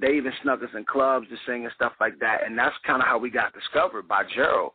[0.00, 3.00] They even snuck us in clubs to sing and stuff like that, and that's kind
[3.00, 4.72] of how we got discovered by Gerald,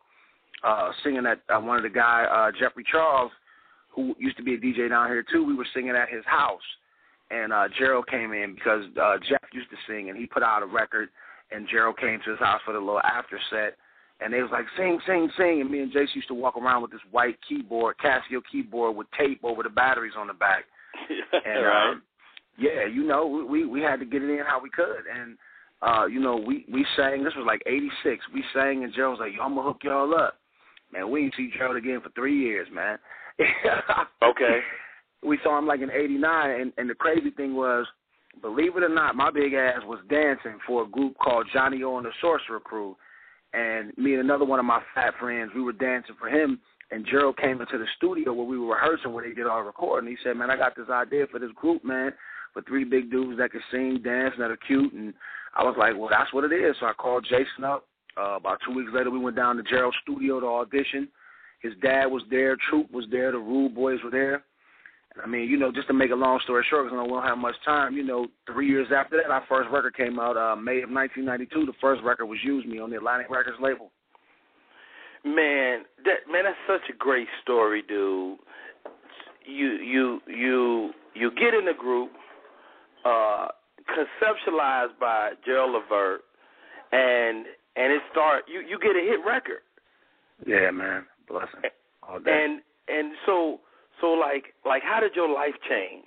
[0.64, 3.32] uh, singing at uh, one of the guy uh, Jeffrey Charles,
[3.89, 5.45] who used to be a DJ down here too.
[5.45, 6.62] We were singing at his house,
[7.32, 10.64] and uh, Gerald came in because uh, Jeff used to sing, and he put out
[10.64, 11.10] a record
[11.54, 13.78] and Gerald came to his house for the little after set,
[14.20, 16.82] and they was like, sing, sing, sing, and me and Jace used to walk around
[16.82, 20.66] with this white keyboard, Casio keyboard with tape over the batteries on the back.
[21.45, 21.89] And right.
[21.91, 22.01] um,
[22.58, 25.38] yeah, you know, we, we we had to get it in how we could, and
[25.82, 27.24] uh, you know, we we sang.
[27.24, 28.24] This was like '86.
[28.34, 30.36] We sang, and Gerald was like, "Yo, I'm gonna hook y'all up."
[30.91, 32.97] Man, we didn't see Gerald again for three years, man.
[34.24, 34.60] Okay.
[35.22, 37.86] we saw him like in '89, and and the crazy thing was,
[38.41, 41.97] believe it or not, my big ass was dancing for a group called Johnny O
[41.97, 42.95] and the Sorcerer Crew,
[43.54, 46.60] and me and another one of my fat friends, we were dancing for him.
[46.91, 50.10] And Gerald came into the studio where we were rehearsing, where they did our recording.
[50.10, 52.14] He said, "Man, I got this idea for this group, man,
[52.54, 55.14] for three big dudes that can sing, dance, that are cute." And
[55.56, 57.88] I was like, "Well, that's what it is." So I called Jason up.
[58.16, 61.08] Uh, about two weeks later, we went down to Gerald's studio to audition.
[61.62, 64.43] His dad was there, Troop was there, the Rude Boys were there.
[65.22, 67.38] I mean, you know, just to make a long story short, because I don't have
[67.38, 70.82] much time, you know, three years after that, our first record came out, uh, May
[70.82, 71.66] of 1992.
[71.66, 73.91] The first record was Use Me on the Atlantic Records label.
[75.24, 78.39] Man, that man, that's such a great story, dude.
[79.45, 82.12] You you you you get in the group,
[83.06, 83.47] uh,
[83.89, 86.22] conceptualized by Gerald Levert,
[86.91, 87.45] and
[87.76, 89.62] and it start you you get a hit record,
[90.45, 91.06] Yeah, man.
[91.28, 91.70] Blessing.
[92.08, 92.32] All day.
[92.45, 93.60] and and so
[94.01, 96.06] so like like how did your life change?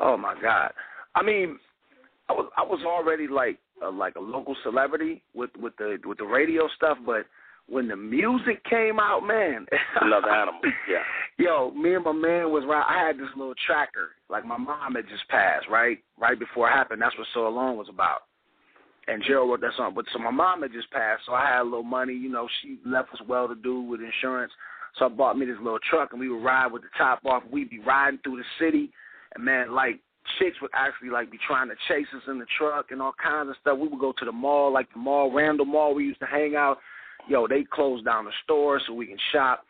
[0.00, 0.72] Oh my God.
[1.14, 1.58] I mean,
[2.28, 6.18] I was I was already like a, like a local celebrity with with the with
[6.18, 7.26] the radio stuff, but
[7.68, 9.66] when the music came out, man,
[10.00, 10.98] Another animal, yeah.
[11.38, 12.84] Yo, me and my man was right.
[12.86, 14.10] I had this little tracker.
[14.28, 17.02] Like my mom had just passed, right, right before it happened.
[17.02, 18.20] That's what So Alone was about.
[19.08, 19.92] And Gerald wrote that song.
[19.94, 22.14] But so my mom had just passed, so I had a little money.
[22.14, 24.52] You know, she left us well to do with insurance.
[24.98, 27.42] So I bought me this little truck, and we would ride with the top off.
[27.50, 28.92] We'd be riding through the city,
[29.34, 29.98] and man, like
[30.38, 33.50] chicks would actually like be trying to chase us in the truck and all kinds
[33.50, 33.78] of stuff.
[33.78, 35.94] We would go to the mall, like the mall, Randall Mall.
[35.94, 36.78] We used to hang out.
[37.28, 39.64] Yo, they closed down the store so we can shop.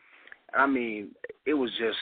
[0.55, 1.11] I mean,
[1.47, 1.99] it was just.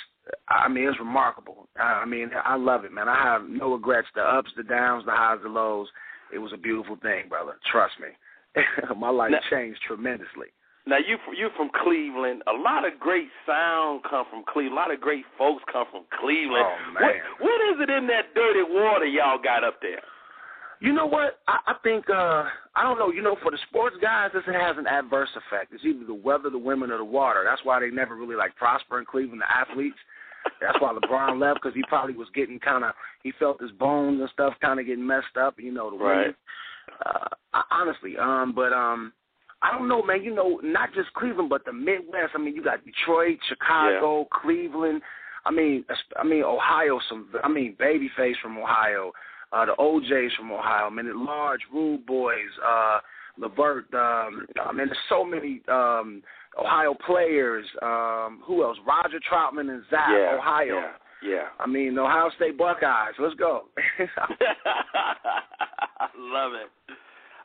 [0.48, 1.66] I mean, it's remarkable.
[1.78, 3.09] I mean, I love it, man.
[3.09, 4.07] I have no regrets.
[4.14, 5.88] The ups, the downs, the highs, the lows.
[6.32, 7.55] It was a beautiful thing, brother.
[7.70, 8.09] Trust me.
[8.96, 10.48] My life Now- changed tremendously.
[10.84, 12.42] Now you you from Cleveland.
[12.50, 14.74] A lot of great sound come from Cleveland.
[14.74, 16.66] A lot of great folks come from Cleveland.
[16.66, 17.03] Oh, man.
[17.38, 20.03] What, what is it in that dirty water y'all got up there?
[20.83, 21.39] You know what?
[21.47, 23.11] I, I think uh I don't know.
[23.12, 25.72] You know, for the sports guys, this has an adverse effect.
[25.72, 27.43] It's either the weather, the women, or the water.
[27.45, 29.43] That's why they never really like prosper in Cleveland.
[29.43, 29.97] The athletes.
[30.61, 34.20] That's why LeBron left because he probably was getting kind of he felt his bones
[34.20, 35.55] and stuff kind of getting messed up.
[35.59, 36.28] You know the Right.
[36.28, 36.35] way.
[37.07, 39.12] Uh, honestly, um, but um,
[39.62, 40.24] I don't know, man.
[40.24, 42.33] You know, not just Cleveland, but the Midwest.
[42.35, 45.01] I mean, you got Detroit, Chicago, Cleveland.
[45.45, 45.85] I mean,
[46.16, 46.99] I mean Ohio.
[47.09, 49.12] Some, I mean, Babyface from Ohio,
[49.53, 50.86] uh, the OJ's from Ohio.
[50.86, 52.98] I mean, at large, Rude Boys, uh,
[53.38, 53.92] Levert.
[53.94, 56.22] Um, I mean, there's so many um,
[56.59, 57.64] Ohio players.
[57.82, 58.78] Um, who else?
[58.86, 60.74] Roger Troutman and Zapp, yeah, Ohio.
[60.74, 60.92] Yeah.
[61.24, 61.44] Yeah.
[61.61, 63.14] I mean, the Ohio State Buckeyes.
[63.18, 63.68] Let's go.
[63.98, 64.03] I
[66.18, 66.68] love it.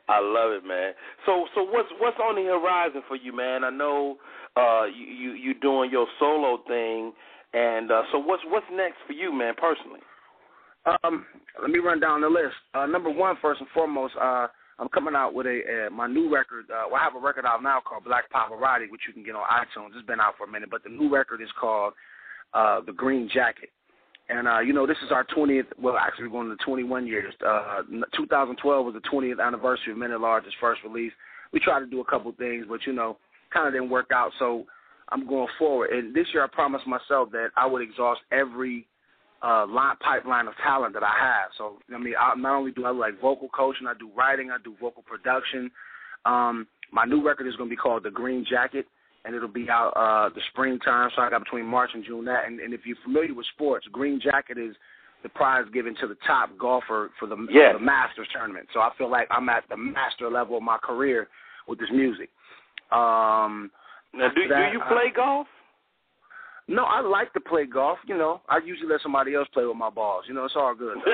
[0.08, 0.94] I love it, man.
[1.26, 3.62] So, so what's what's on the horizon for you, man?
[3.62, 4.16] I know
[4.56, 7.12] uh, you you you doing your solo thing,
[7.52, 10.00] and uh, so what's what's next for you, man, personally?
[11.04, 11.26] Um,
[11.60, 12.54] let me run down the list.
[12.74, 14.46] Uh, number one, first and foremost, uh,
[14.78, 16.66] I'm coming out with a uh, my new record.
[16.70, 19.34] Uh, well, I have a record out now called Black Pavarotti, which you can get
[19.34, 19.96] on iTunes.
[19.96, 21.94] It's been out for a minute, but the new record is called
[22.54, 23.70] uh, The Green Jacket.
[24.28, 25.66] And uh, you know, this is our 20th.
[25.80, 27.34] Well, actually, we're going to 21 years.
[27.44, 27.82] Uh,
[28.16, 31.12] 2012 was the 20th anniversary of Men at Large's first release.
[31.52, 33.16] We tried to do a couple things, but you know,
[33.52, 34.30] kind of didn't work out.
[34.38, 34.64] So
[35.08, 35.90] I'm going forward.
[35.90, 38.86] And this year, I promised myself that I would exhaust every
[39.42, 41.50] uh, line pipeline of talent that I have.
[41.56, 44.58] So I mean, I, not only do I like vocal coaching, I do writing, I
[44.62, 45.70] do vocal production.
[46.24, 48.86] Um, my new record is going to be called The Green Jacket,
[49.24, 51.10] and it'll be out uh, the springtime.
[51.14, 52.46] So I got between March and June that.
[52.46, 54.74] And, and if you're familiar with sports, Green Jacket is
[55.22, 57.72] the prize given to the top golfer for the, Yes.
[57.72, 58.68] for the Masters tournament.
[58.72, 61.28] So I feel like I'm at the master level of my career
[61.66, 62.30] with this music.
[62.90, 63.70] Um,
[64.14, 65.46] Now, do that, do you uh, play golf?
[66.68, 67.98] No, I like to play golf.
[68.06, 70.26] You know, I usually let somebody else play with my balls.
[70.28, 70.98] You know, it's all good.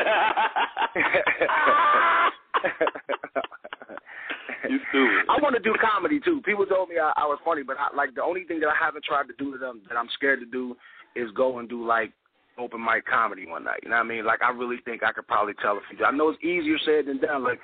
[4.68, 5.24] you stupid.
[5.30, 6.42] I want to do comedy too.
[6.44, 8.74] People told me I, I was funny, but I, like the only thing that I
[8.78, 10.76] haven't tried to do to them that I'm scared to do
[11.14, 12.12] is go and do like
[12.59, 13.80] open mic comedy one night.
[13.84, 14.24] You know what I mean?
[14.24, 16.05] Like I really think I could probably tell a few.
[16.05, 17.44] I know it's easier said than done.
[17.44, 17.61] Like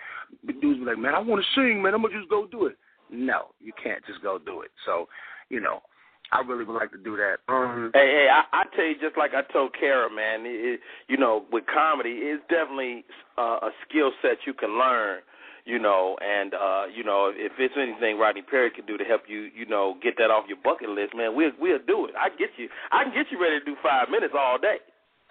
[0.46, 1.94] the dudes be like, man, I want to sing, man.
[1.94, 2.76] I'm gonna just go do it.
[3.10, 4.70] No, you can't just go do it.
[4.86, 5.08] So,
[5.48, 5.82] you know,
[6.32, 7.38] I really would like to do that.
[7.52, 10.80] Um, Hey, hey, I, I tell you, just like I told Kara, man, it, it,
[11.08, 13.04] you know, with comedy, it's definitely
[13.36, 15.20] uh, a skill set you can learn,
[15.64, 19.22] you know, and, uh, you know, if it's anything Rodney Perry can do to help
[19.26, 22.14] you, you know, get that off your bucket list, man, we'll, we'll do it.
[22.14, 22.68] I get you.
[22.92, 24.76] I can get you ready to do five minutes all day.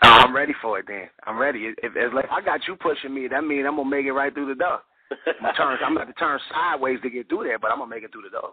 [0.02, 0.86] I'm ready for it.
[0.88, 1.74] Then I'm ready.
[1.84, 4.34] If, if like I got you pushing me, that means I'm gonna make it right
[4.34, 4.80] through the door.
[5.12, 5.78] I'm gonna turn.
[5.84, 8.12] I'm gonna have to turn sideways to get through there, but I'm gonna make it
[8.14, 8.52] through the door.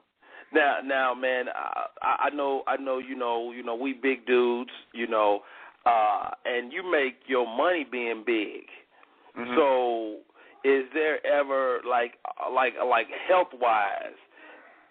[0.57, 4.71] Now, now, man, I, I know, I know, you know, you know, we big dudes,
[4.95, 5.41] you know,
[5.85, 8.65] uh, and you make your money being big.
[9.37, 9.55] Mhm.
[9.55, 10.17] So,
[10.65, 12.15] is there ever like,
[12.51, 14.17] like, like health wise?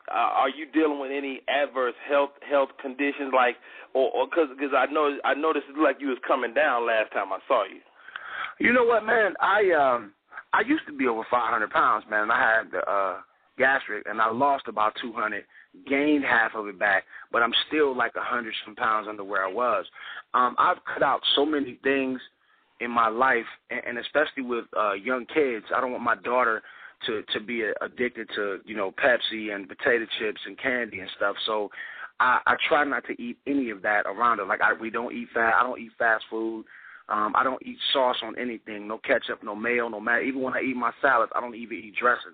[0.08, 3.56] Uh, are you dealing with any adverse health health conditions, like,
[3.96, 7.40] or because because I know I noticed like you was coming down last time I
[7.48, 7.82] saw you.
[8.60, 9.34] You know what, man?
[9.42, 10.14] I um
[10.54, 12.24] I used to be over 500 pounds, man.
[12.24, 13.22] And I had the uh
[13.58, 15.44] gastric, and I lost about 200,
[15.88, 19.46] gained half of it back, but I'm still like a hundred some pounds under where
[19.46, 19.86] I was.
[20.34, 22.20] Um, I've cut out so many things
[22.82, 25.66] in my life, and, and especially with uh young kids.
[25.76, 26.62] I don't want my daughter
[27.08, 31.36] to to be addicted to you know Pepsi and potato chips and candy and stuff.
[31.46, 31.70] So
[32.20, 34.46] I, I try not to eat any of that around her.
[34.46, 35.56] Like I, we don't eat fast.
[35.60, 36.66] I don't eat fast food.
[37.08, 38.88] Um, I don't eat sauce on anything.
[38.88, 40.22] No ketchup, no mayo, no mayo.
[40.22, 42.34] Even when I eat my salads, I don't even eat dressing.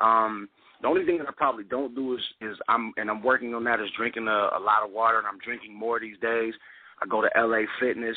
[0.00, 0.48] Um,
[0.82, 3.64] the only thing that I probably don't do is is I'm and I'm working on
[3.64, 6.54] that is drinking a, a lot of water, and I'm drinking more these days.
[7.00, 8.16] I go to LA Fitness.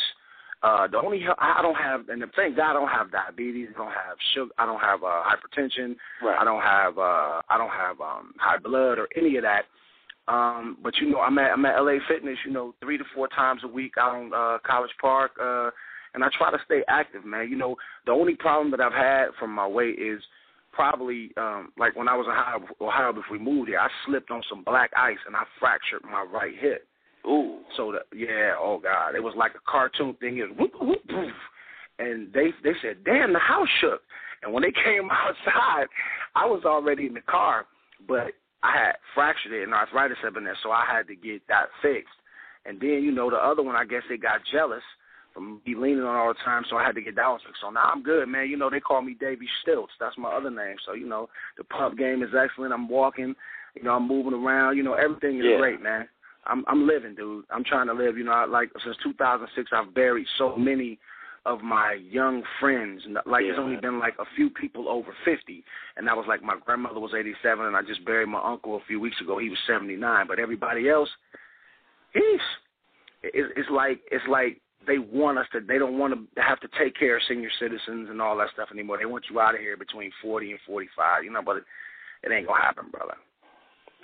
[0.64, 3.70] Uh, the only I don't have, and thank God I don't have diabetes.
[3.76, 4.52] I don't have sugar.
[4.58, 5.96] I don't have uh, hypertension.
[6.24, 6.38] Right.
[6.40, 9.66] I don't have uh, I don't have um, high blood or any of that.
[10.28, 12.38] Um, but you know, I'm at I'm at LA Fitness.
[12.46, 15.70] You know, three to four times a week out on uh, College Park, uh,
[16.16, 17.50] and I try to stay active, man.
[17.50, 17.76] You know,
[18.08, 20.20] the only problem that I've had from my weight is
[20.76, 23.80] probably um, like when I was in Ohio, Ohio before we moved here.
[23.80, 26.88] I slipped on some black ice and I fractured my right hip.
[27.26, 27.60] Ooh.
[27.76, 30.38] So the, yeah, oh god, it was like a cartoon thing.
[30.38, 31.34] It was whoop, whoop, whoop.
[31.98, 34.02] and they they said, "Damn, the house shook."
[34.44, 35.88] And when they came outside,
[36.36, 37.66] I was already in the car,
[38.08, 41.48] but I had fractured it and arthritis had been there, so I had to get
[41.48, 42.14] that fixed.
[42.66, 44.84] And then you know the other one, I guess they got jealous
[45.42, 47.62] me leaning on all the time, so I had to get one fixed.
[47.62, 48.50] So now I'm good, man.
[48.50, 49.94] You know they call me Davy Stilts.
[50.00, 50.78] That's my other name.
[50.86, 52.74] So you know the pump game is excellent.
[52.74, 53.36] I'm walking,
[53.76, 54.78] you know I'm moving around.
[54.78, 55.58] You know everything is Yeah.
[55.58, 56.08] great, man.
[56.46, 57.46] I'm I'm living, dude.
[57.50, 58.18] I'm trying to live.
[58.18, 61.00] You know, I, like since 2006, I've buried so many
[61.46, 63.04] of my young friends.
[63.26, 63.64] Like it's Yeah.
[63.64, 65.64] only been like a few people over 50,
[65.98, 68.86] and that was like my grandmother was 87, and I just buried my uncle a
[68.88, 69.38] few weeks ago.
[69.38, 71.10] He was 79, but everybody else,
[72.14, 72.42] he's
[73.24, 75.60] it's, it's like it's like they want us to.
[75.62, 78.70] They don't want to have to take care of senior citizens and all that stuff
[78.72, 78.98] anymore.
[78.98, 81.24] They want you out of here between forty and forty five.
[81.24, 81.64] You know, but it,
[82.24, 83.16] it ain't gonna happen, brother.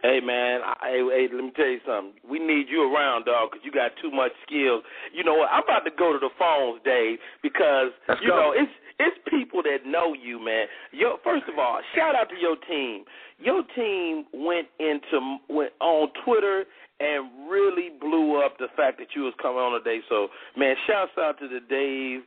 [0.04, 2.14] Hey man, I, hey, hey, let me tell you something.
[2.28, 4.82] We need you around, dog, 'cause you got too much skills.
[5.14, 5.50] You know what?
[5.52, 8.36] I'm about to go to the phones, Dave, because Let's you go.
[8.36, 10.66] know it's it's people that know you, man.
[10.92, 13.06] Yo, first of all, shout out to your team.
[13.38, 16.66] Your team went into went on Twitter
[17.02, 20.02] and really blew up the fact that you was coming on today.
[20.08, 22.22] So, man, shouts out to the Dave,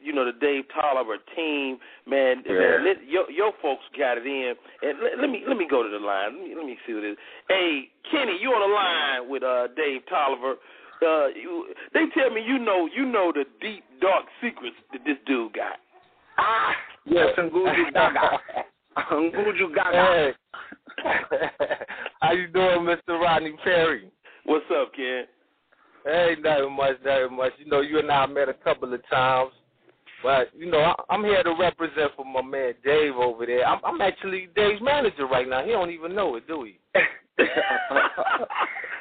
[0.00, 1.76] you know, the Dave Tolliver team,
[2.08, 2.40] man.
[2.48, 2.80] Yeah.
[2.80, 4.54] man let, your your folks got it in.
[4.80, 6.40] And let, let me let me go to the line.
[6.40, 7.18] Let me, let me see what it is.
[7.48, 10.56] Hey, Kenny, you on the line with uh Dave Tolliver.
[10.96, 15.20] Uh, you, they tell me you know you know the deep dark secrets that this
[15.26, 15.76] dude got.
[16.38, 16.72] Ah,
[17.04, 18.40] yes, Nguju Gaga.
[19.12, 20.32] Nguju Gaga.
[22.20, 23.20] How you doing, Mr.
[23.20, 24.10] Rodney Perry?
[24.44, 25.24] What's up, Ken?
[26.04, 27.52] Hey, nothing much, nothing much.
[27.58, 29.50] You know, you and I met a couple of times,
[30.22, 33.66] but you know, I, I'm here to represent for my man Dave over there.
[33.66, 35.64] I'm, I'm actually Dave's manager right now.
[35.64, 36.78] He don't even know it, do he?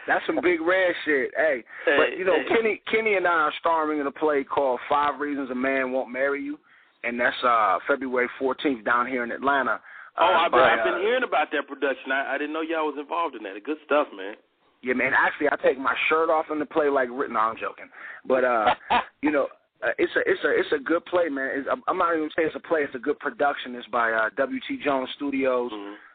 [0.08, 1.32] That's some big red shit.
[1.36, 5.20] Hey, but you know, Kenny, Kenny and I are starring in a play called Five
[5.20, 6.60] Reasons a Man Won't Marry You,
[7.04, 9.80] and that's uh February 14th down here in Atlanta.
[10.18, 12.11] Oh, uh, I've been, I've been uh, hearing about that production.
[12.11, 13.61] I, I didn't know y'all was involved in that.
[13.63, 14.36] Good stuff, man.
[14.82, 15.11] Yeah, man.
[15.18, 17.34] Actually, I take my shirt off in the play like written.
[17.34, 17.89] No, I'm joking,
[18.26, 18.76] but uh,
[19.22, 19.47] you know,
[19.84, 21.49] uh, it's a it's a it's a good play, man.
[21.53, 22.82] It's, I'm- not even saying it's a play.
[22.82, 23.76] It's a good production.
[23.76, 24.80] It's by uh, W.T.
[24.84, 25.72] Jones Studios,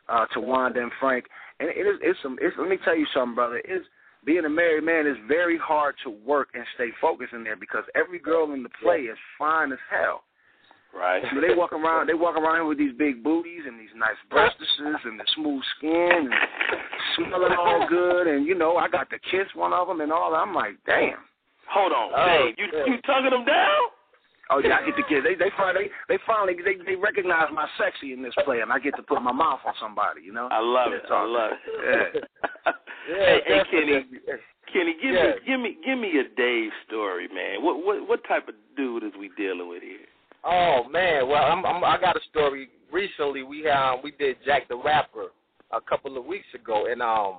[0.09, 1.27] uh, Tawanda and Frank,
[1.59, 2.39] and it is it's some.
[2.41, 3.61] It's, let me tell you something, brother.
[3.65, 3.85] It's
[4.25, 7.85] being a married man is very hard to work and stay focused in there because
[7.95, 10.23] every girl in the play is fine as hell.
[10.95, 11.23] Right.
[11.33, 12.09] So they walk around.
[12.09, 15.63] They walk around here with these big booties and these nice breastises and the smooth
[15.79, 16.35] skin and
[17.17, 18.27] smelling all good.
[18.27, 20.35] And you know, I got to kiss one of them and all.
[20.35, 21.19] I'm like, damn.
[21.71, 22.55] Hold on, Oh, Dave.
[22.59, 22.85] You yeah.
[22.87, 23.83] you tugging them down?
[24.51, 25.23] Oh yeah, I get to kiss.
[25.23, 28.81] They they finally they finally they they recognize my sexy in this play, and I
[28.81, 30.23] get to put my mouth on somebody.
[30.23, 30.49] You know.
[30.51, 31.03] I love it.
[31.09, 32.25] I love it.
[32.67, 32.73] Yeah.
[33.07, 34.05] hey, hey, Kenny.
[34.73, 35.23] Kenny, give Yeah.
[35.23, 37.63] me give me give me a Dave story, man.
[37.63, 40.10] What what what type of dude is we dealing with here?
[40.45, 42.69] Oh man, well I'm, I'm I got a story.
[42.93, 45.29] Recently we um we did Jack the Rapper
[45.73, 47.39] a couple of weeks ago, and um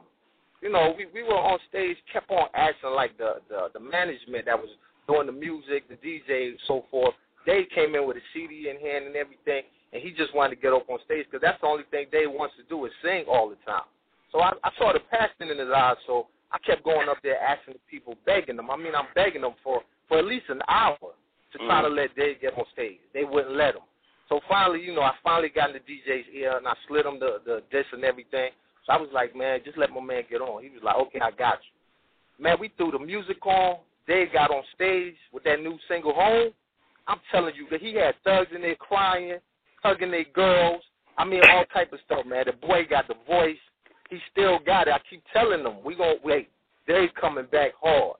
[0.62, 4.46] you know we we were on stage, kept on acting like the the the management
[4.46, 4.70] that was
[5.08, 7.14] doing the music, the DJ, so forth.
[7.46, 10.62] Dave came in with a CD in hand and everything, and he just wanted to
[10.62, 13.26] get up on stage because that's the only thing Dave wants to do is sing
[13.28, 13.90] all the time.
[14.32, 17.42] So I, I saw the passion in his eyes, so I kept going up there
[17.42, 18.70] asking the people, begging them.
[18.70, 21.18] I mean, I'm begging them for for at least an hour
[21.52, 21.96] to try to mm.
[21.96, 23.00] let Dave get on stage.
[23.14, 23.82] They wouldn't let him.
[24.30, 27.20] So finally, you know, I finally got in the DJ's ear and I slid him
[27.20, 28.52] the the disc and everything.
[28.86, 30.64] So I was like, man, just let my man get on.
[30.64, 32.44] He was like, okay, I got you.
[32.44, 33.80] Man, we threw the music on.
[34.08, 36.52] Dave got on stage with that new single home.
[37.08, 39.38] I'm telling you that he had thugs in there crying,
[39.84, 40.82] hugging their girls.
[41.18, 42.46] I mean, all type of stuff, man.
[42.48, 43.58] The boy got the voice.
[44.10, 44.94] He still got it.
[44.94, 46.50] I keep telling them, we gonna wait.
[46.88, 48.18] Dave's coming back hard.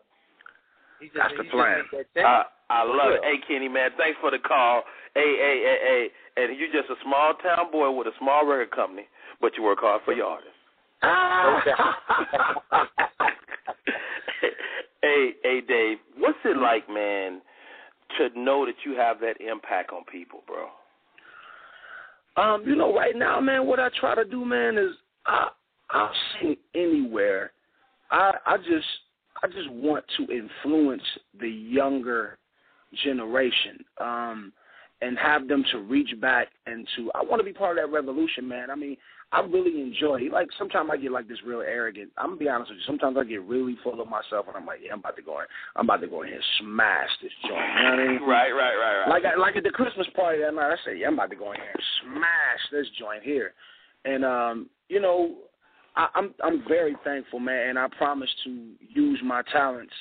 [1.02, 1.84] He just, That's the plan.
[1.92, 2.26] need that.
[2.26, 3.22] I I love it.
[3.24, 4.84] Hey Kenny, man, thanks for the call.
[5.16, 6.10] Hey, hey, hey, hey,
[6.44, 9.08] and you're just a small town boy with a small record company,
[9.42, 10.56] but you work hard for your artists.
[15.02, 17.42] hey, hey, Dave, what's it like, man,
[18.18, 20.70] to know that you have that impact on people, bro?
[22.38, 24.92] Um, you know, right now, man, what I try to do, man, is
[25.26, 25.50] I
[25.90, 27.52] I'll sing anywhere.
[28.12, 28.86] I I just
[29.44, 31.04] I just want to influence
[31.40, 32.38] the younger
[33.04, 33.84] generation.
[34.00, 34.54] Um
[35.02, 37.94] and have them to reach back and to I want to be part of that
[37.94, 38.70] revolution, man.
[38.70, 38.96] I mean,
[39.32, 40.32] I really enjoy it.
[40.32, 42.12] Like sometimes I get like this real arrogant.
[42.18, 42.86] I'm gonna be honest with you.
[42.86, 45.40] Sometimes I get really full of myself and I'm like, yeah, I'm about to go
[45.40, 45.46] in.
[45.76, 47.66] I'm about to go in here and smash this joint.
[47.78, 48.22] You know what I mean?
[48.32, 49.10] Right, right, right, right.
[49.10, 51.36] Like I, like at the Christmas party that night, I said, yeah, I'm about to
[51.36, 53.54] go in here and smash this joint here.
[54.06, 55.36] And um, you know,
[55.96, 59.94] I, I'm I'm very thankful, man, and I promise to use my talents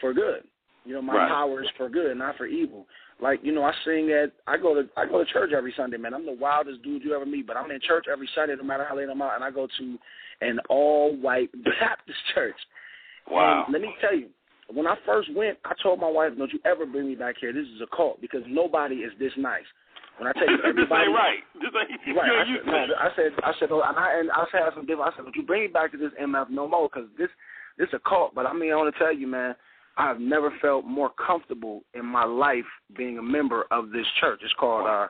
[0.00, 0.44] for good.
[0.84, 1.28] You know, my Right.
[1.28, 2.86] power is for good, not for evil.
[3.20, 5.96] Like you know, I sing at I go to I go to church every Sunday,
[5.96, 6.14] man.
[6.14, 8.84] I'm the wildest dude you ever meet, but I'm in church every Sunday, no matter
[8.88, 9.98] how late I'm out, and I go to
[10.42, 12.56] an all white Baptist church.
[13.30, 13.64] Wow.
[13.66, 14.28] And let me tell you,
[14.72, 17.52] when I first went, I told my wife, "Don't you ever bring me back here.
[17.52, 19.64] This is a cult because nobody is this nice."
[20.18, 21.40] When I tell you this ain't right.
[21.54, 22.30] This ain't Right.
[22.30, 25.12] I said, no, I said, I said, oh, and I and I said some different.
[25.12, 27.28] I said, "Don't you bring me back to this MF no more because this
[27.78, 29.54] this is a cult." But I mean, I want to tell you, man,
[29.98, 32.64] I've never felt more comfortable in my life
[32.96, 34.40] being a member of this church.
[34.42, 35.08] It's called uh,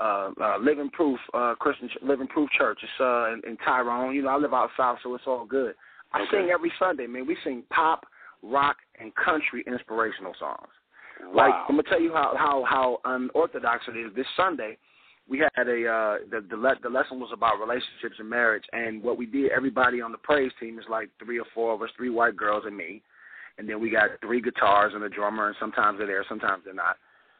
[0.00, 2.78] uh, uh, Living Proof uh, Christian Ch- Living Proof Church.
[2.82, 4.14] It's uh, in, in Tyrone.
[4.14, 5.74] You know, I live out south, so it's all good.
[6.12, 6.30] I Okay.
[6.42, 7.26] sing every Sunday, man.
[7.26, 8.06] We sing pop,
[8.42, 10.68] rock, and country inspirational songs.
[11.22, 11.32] Wow.
[11.34, 14.14] Like I'm gonna tell you how how how unorthodox it is.
[14.14, 14.76] This Sunday,
[15.28, 19.02] we had a uh, the the, le- the lesson was about relationships and marriage, and
[19.02, 21.90] what we did, everybody on the praise team is like three or four of us,
[21.96, 23.02] three white girls and me,
[23.58, 26.74] and then we got three guitars and a drummer, and sometimes they're there, sometimes they're
[26.74, 26.96] not.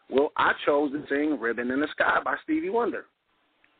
[0.08, 3.04] Well, I chose to sing "Ribbon in the Sky" by Stevie Wonder.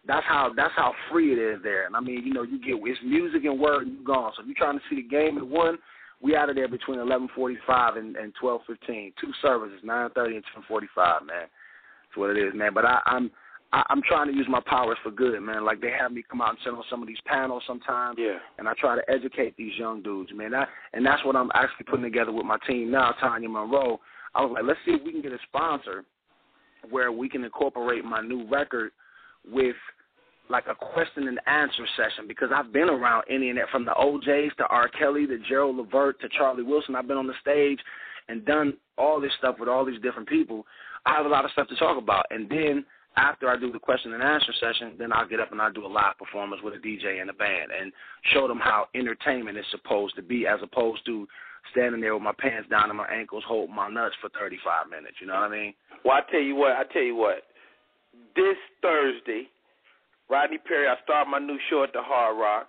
[0.07, 1.86] That's how that's how free it is there.
[1.86, 4.32] And I mean, you know, you get it's music and word, and you gone.
[4.36, 5.78] So if you're trying to see the game at one,
[6.22, 9.12] we out of there between 11:45 and and 12:15.
[9.20, 11.26] Two services, 9:30 and 10:45.
[11.26, 12.72] Man, that's what it is, man.
[12.74, 13.30] But I, I'm
[13.72, 15.64] I, I'm trying to use my powers for good, man.
[15.64, 18.38] Like they have me come out and sit on some of these panels sometimes, Yeah.
[18.58, 20.52] and I try to educate these young dudes, man.
[20.52, 24.00] That, and that's what I'm actually putting together with my team now, Tanya Monroe.
[24.34, 26.04] I was like, let's see if we can get a sponsor
[26.90, 28.92] where we can incorporate my new record
[29.50, 29.74] with
[30.49, 33.92] like a question and answer session because I've been around any and that from the
[33.92, 34.88] OJs to R.
[34.88, 36.94] Kelly to Gerald Levert to Charlie Wilson.
[36.94, 37.78] I've been on the stage
[38.28, 40.66] and done all this stuff with all these different people.
[41.05, 42.26] I have a lot of stuff to talk about.
[42.30, 42.84] And then
[43.16, 45.86] after I do the question and answer session, then I'll get up and I'll do
[45.86, 47.92] a live performance with a DJ and a band and
[48.32, 51.26] show them how entertainment is supposed to be as opposed to
[51.72, 55.16] standing there with my pants down and my ankles holding my nuts for 35 minutes.
[55.20, 55.74] You know what I mean?
[56.05, 56.72] Well, I tell you what.
[56.72, 57.42] I tell you what.
[58.34, 59.49] This Thursday,
[60.29, 60.89] Rodney Perry.
[60.89, 62.68] I start my new show at the Hard Rock.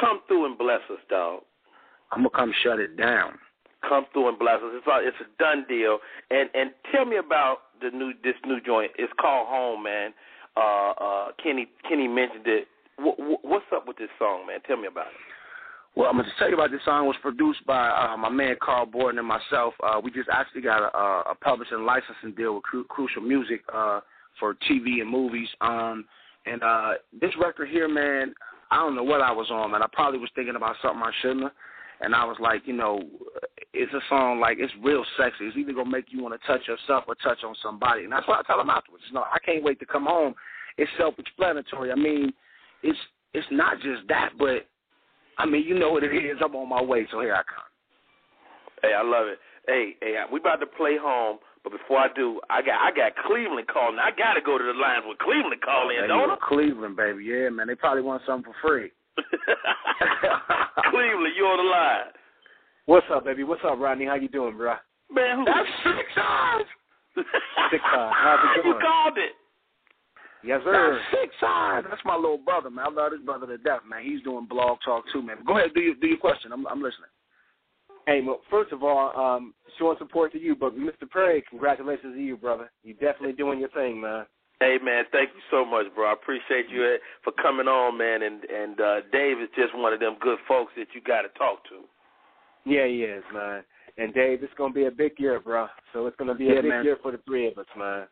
[0.00, 1.42] Come through and bless us, dog.
[2.12, 3.38] I'm to come shut it down.
[3.88, 4.72] Come through and bless us.
[4.74, 5.98] It's a, it's a done deal.
[6.30, 8.92] And and tell me about the new this new joint.
[8.98, 10.12] It's called Home, man.
[10.56, 12.68] Uh, uh, Kenny Kenny mentioned it.
[12.98, 14.60] Wh- wh- what's up with this song, man?
[14.66, 15.20] Tell me about it.
[15.94, 17.04] Well, I'm going to tell you about this song.
[17.04, 19.74] It was produced by uh, my man Carl Borden and myself.
[19.82, 23.60] Uh, we just actually got a, a, a publishing licensing deal with Cru- Crucial Music
[23.74, 24.00] uh,
[24.40, 25.48] for TV and movies.
[25.60, 26.06] Um,
[26.46, 28.34] and uh, this record here, man,
[28.70, 29.82] I don't know what I was on, man.
[29.82, 31.52] I probably was thinking about something I shouldn't have.
[32.00, 33.00] And I was like, you know,
[33.72, 35.44] it's a song like it's real sexy.
[35.44, 38.02] It's either gonna make you want to touch yourself or touch on somebody.
[38.02, 39.04] And that's what I tell them afterwards.
[39.12, 40.34] No, I can't wait to come home.
[40.78, 41.92] It's self-explanatory.
[41.92, 42.32] I mean,
[42.82, 42.98] it's
[43.34, 44.66] it's not just that, but
[45.38, 46.38] I mean, you know what it is.
[46.44, 47.70] I'm on my way, so here I come.
[48.82, 49.38] Hey, I love it.
[49.66, 53.14] Hey, hey, we about to play home, but before I do, I got I got
[53.26, 53.98] Cleveland calling.
[53.98, 57.24] I got to go to the lines with Cleveland calling, Hey, don't you Cleveland, baby.
[57.24, 57.68] Yeah, man.
[57.68, 58.90] They probably want something for free.
[60.90, 62.10] Cleveland, you on the line?
[62.86, 63.44] What's up, baby?
[63.44, 64.06] What's up, Rodney?
[64.06, 64.74] How you doing, bro?
[65.10, 65.44] Man, who?
[65.44, 66.66] That's six eyes.
[67.70, 68.12] Six eyes.
[68.16, 69.32] How's it you called it.
[70.42, 70.98] Yes, sir.
[70.98, 71.84] That's six eyes.
[71.88, 72.86] That's my little brother, man.
[72.86, 74.02] I love this brother to death, man.
[74.02, 75.36] He's doing blog talk too, man.
[75.46, 76.50] Go ahead, do your do your question.
[76.50, 77.12] I'm I'm listening.
[78.06, 81.08] Hey, well, first of all, um, showing support to you, but Mr.
[81.10, 82.70] Perry, congratulations to you, brother.
[82.82, 84.26] You're definitely doing your thing, man.
[84.60, 86.06] Hey man, thank you so much, bro.
[86.10, 88.22] I appreciate you uh, for coming on, man.
[88.22, 91.28] And and uh, Dave is just one of them good folks that you got to
[91.30, 91.82] talk to.
[92.64, 93.64] Yeah, he is, man.
[93.98, 95.66] And Dave, it's gonna be a big year, bro.
[95.92, 96.84] So it's gonna be Yeah, a big man.
[96.84, 98.06] year for the three of us, man.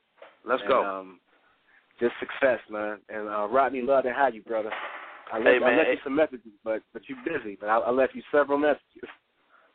[0.45, 0.84] Let's And, go.
[0.84, 1.20] Um,
[2.01, 2.99] just success, man.
[3.09, 4.72] And uh, Rodney, love to have you, brother.
[5.32, 7.57] I left, Hey, I left hey- you some messages, but but you're busy.
[7.61, 9.09] But I, I left you several messages.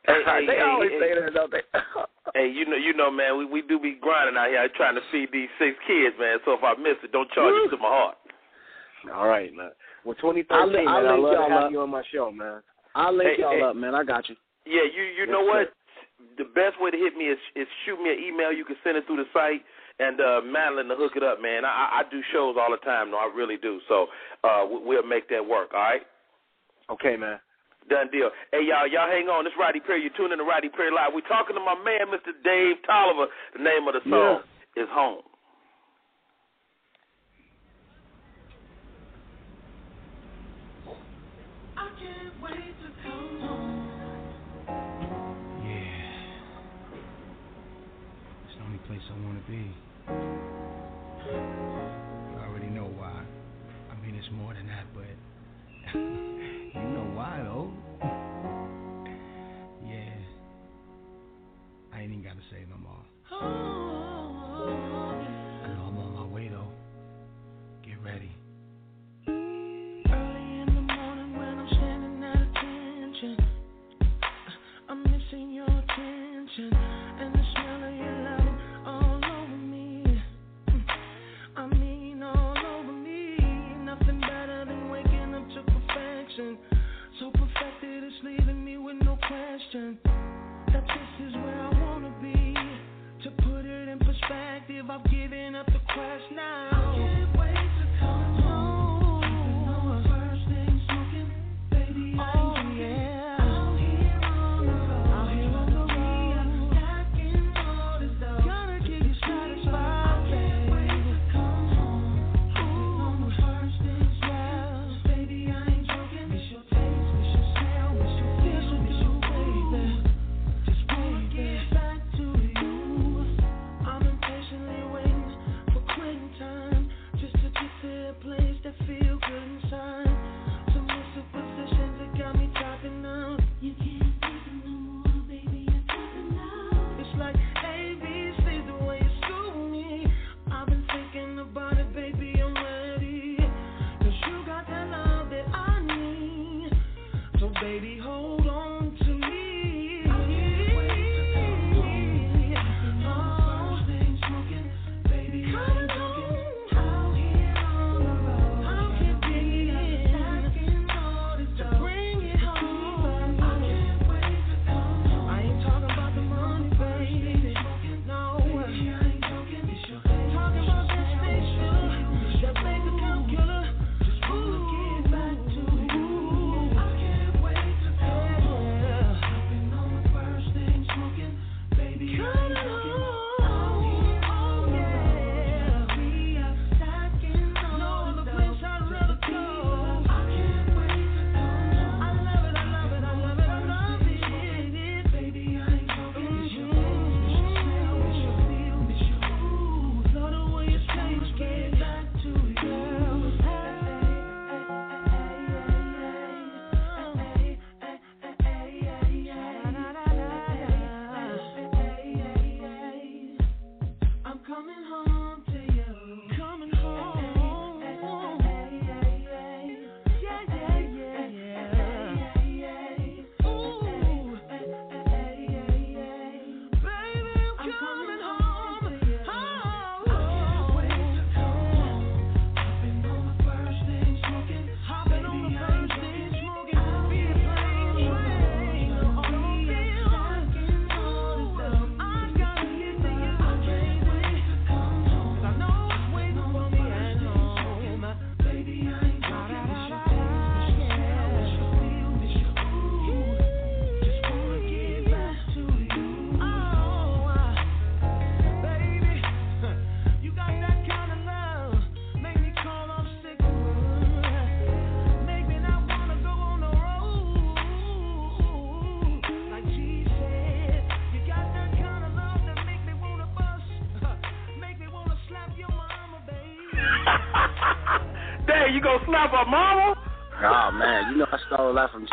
[0.06, 1.62] Hey, hey, they hey, always hey, say that, don't they?
[2.34, 5.00] Hey, you know, you know, man, we we do be grinding out here trying to
[5.10, 6.36] feed these six kids, man.
[6.44, 8.16] So if I miss it, don't charge it to my heart.
[9.14, 9.70] All right, man.
[10.04, 10.88] Well, 2013, I'll man.
[10.88, 11.70] I'll I link love y'all have up.
[11.70, 12.60] you on my show, man.
[12.94, 13.62] I'll link Hey, y'all hey.
[13.62, 13.94] up, man.
[13.94, 14.36] I got you.
[14.66, 15.48] Yeah, you you Yes, know sir.
[15.48, 15.72] what?
[16.36, 18.52] The best way to hit me is is shoot me an email.
[18.52, 19.64] You can send it through the site,
[19.98, 21.64] and uh, Madeline to hook it up, man.
[21.64, 23.80] I, I I do shows all the time, no, I really do.
[23.88, 24.08] So
[24.44, 25.72] uh, we'll make that work.
[25.72, 26.02] All right.
[26.90, 27.38] Okay, man.
[27.88, 28.34] Done deal.
[28.50, 29.46] Hey, y'all, y'all hang on.
[29.46, 30.02] This is Rodney Perry.
[30.02, 31.14] You're tuning in to Rodney Perry Live.
[31.14, 32.34] We're talking to my man, Mr.
[32.42, 33.30] Dave Tolliver.
[33.54, 34.42] The name of the song
[34.74, 35.22] is Home.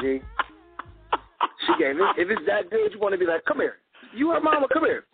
[0.01, 0.21] G.
[1.67, 2.03] She gave it.
[2.17, 3.75] If it's that good, you want to be like, come here.
[4.13, 5.05] You her mama, come here.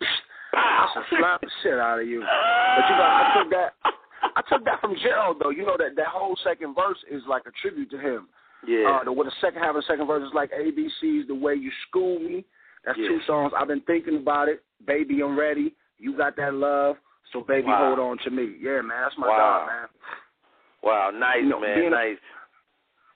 [0.52, 2.20] I should slap the shit out of you.
[2.20, 3.70] But you know, I took that.
[4.36, 5.50] I took that from Gerald though.
[5.50, 8.28] You know that that whole second verse is like a tribute to him.
[8.66, 9.00] Yeah.
[9.00, 11.54] Uh, the, what the second half of the second verse is like ABC's The Way
[11.54, 12.44] You School Me.
[12.84, 13.08] That's Yeah.
[13.08, 13.52] two songs.
[13.56, 14.62] I've been thinking about it.
[14.86, 15.74] Baby, I'm ready.
[15.98, 16.96] You got that love.
[17.32, 17.94] So baby, Wow.
[17.94, 18.56] hold on to me.
[18.60, 19.38] Yeah, man, that's my Wow.
[19.38, 19.88] dog, man.
[20.82, 22.16] Wow, nice You know, man, nice.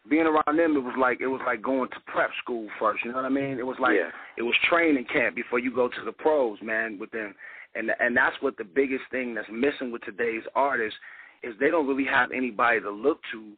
[0.08, 3.04] Being around them, it was like it was like going to prep school first.
[3.04, 3.58] You know what I mean?
[3.58, 4.10] It was like Yeah.
[4.36, 6.98] it was training camp before you go to the pros, man.
[6.98, 7.34] With them,
[7.74, 10.98] and and that's what the biggest thing that's missing with today's artists
[11.42, 13.52] is they don't really have anybody to look to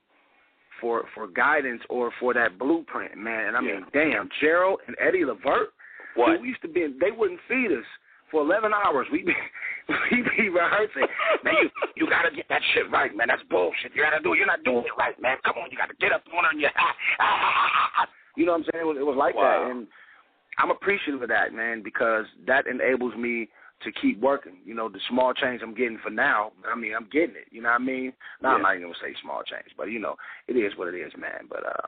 [0.80, 3.48] for for guidance or for that blueprint, man.
[3.48, 5.72] And I mean, damn, Gerald and Eddie Levert,
[6.14, 6.40] What?
[6.40, 6.86] we used to be.
[7.00, 7.84] They wouldn't feed us
[8.30, 9.06] for eleven hours.
[9.12, 9.34] We be
[10.10, 11.06] we be rehearsing.
[11.44, 13.28] Man, you you gotta get that shit right, man.
[13.28, 13.94] That's bullshit.
[13.94, 14.34] You gotta do.
[14.34, 14.38] it.
[14.38, 15.36] You're not doing it right, man.
[15.44, 16.70] Come on, you gotta get up on on your.
[18.36, 18.84] You know what I'm saying?
[18.84, 19.64] It was, it was like Wow.
[19.64, 19.86] that, and
[20.58, 23.48] I'm appreciative of that, man, because that enables me
[23.82, 24.58] to keep working.
[24.64, 27.48] You know, the small change I'm getting for now, I mean, I'm getting it.
[27.50, 28.12] You know what I mean?
[28.42, 30.16] Now I'm not even gonna say small change, but you know,
[30.48, 31.48] it is what it is, man.
[31.48, 31.86] But uh,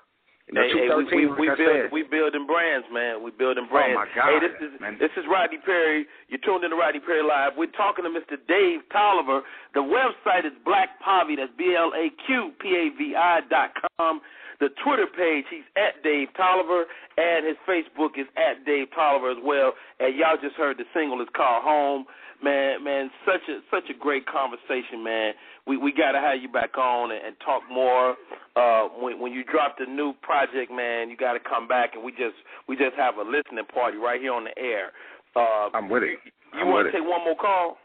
[0.54, 3.22] know, Hey, hey, we, 213, we, we build, we building brands, man.
[3.22, 3.98] We building Oh, brands.
[4.00, 4.96] my God, hey, this is man.
[4.98, 6.06] this is Rodney Perry.
[6.28, 7.52] You're tuned in to Rodney Perry Live.
[7.56, 8.38] We're talking to Mr.
[8.48, 9.42] Dave Tolliver.
[9.74, 11.36] The website is Black Poverty.
[11.36, 14.20] That's B L A Q P A V I dot com.
[14.60, 16.82] The Twitter page, he's at Dave Tolliver,
[17.16, 19.70] and his Facebook is at Dave Tolliver as well.
[20.00, 22.06] And y'all just heard the single is called Home.
[22.42, 25.34] Man, man, such a such a great conversation, man.
[25.68, 28.16] We we gotta have you back on and, and talk more.
[28.56, 32.10] Uh, when when you drop the new project, man, you gotta come back and we
[32.12, 32.34] just
[32.66, 34.90] we just have a listening party right here on the air.
[35.36, 36.18] Uh, I'm with it.
[36.54, 37.02] you I'm want with to it.
[37.02, 37.76] take one more call?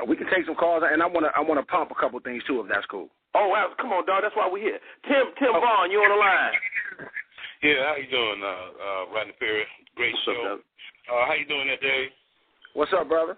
[0.00, 2.42] Uh, We can take some calls, and I wanna I wanna pump a couple things
[2.46, 3.08] too, if that's cool.
[3.34, 4.22] Oh, wow, come on, dog.
[4.22, 4.78] That's why we're here.
[5.10, 6.54] Tim Tim Vaughn, you on the line?
[7.66, 9.64] Yeah, how you doing, uh, uh, Rodney Perry?
[9.96, 10.60] Great show.
[11.10, 12.12] uh, how you doing that day?
[12.74, 13.36] What's up, brother?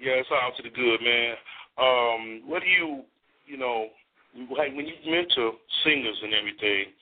[0.00, 1.36] Yeah, it's all to the good, man.
[1.80, 3.02] Um, what do you,
[3.46, 3.88] you know,
[4.56, 5.52] like when you mentor
[5.82, 6.92] singers and everything,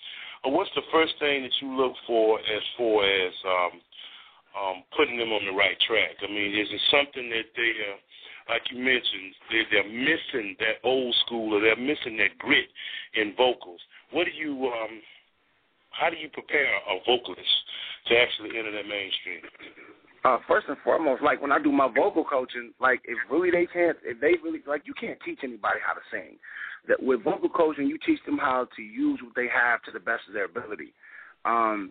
[0.47, 3.75] uh, what's the first thing that you look for as far as um,
[4.55, 6.17] um, putting them on the right track?
[6.23, 7.99] I mean, is it something that they, uh,
[8.55, 12.71] like you mentioned, they, they're missing that old school or they're missing that grit
[13.15, 13.81] in vocals?
[14.13, 15.03] What do you, um,
[15.91, 17.57] how do you prepare a vocalist
[18.07, 19.43] to actually enter that mainstream?
[20.25, 23.67] Uh, first and foremost, like when I do my vocal coaching, like if really they
[23.67, 26.37] can't, if they really like, you can't teach anybody how to sing.
[26.89, 30.01] That with vocal coaching, you teach them how to use what they have to the
[30.01, 30.93] best of their ability.
[31.45, 31.91] Um,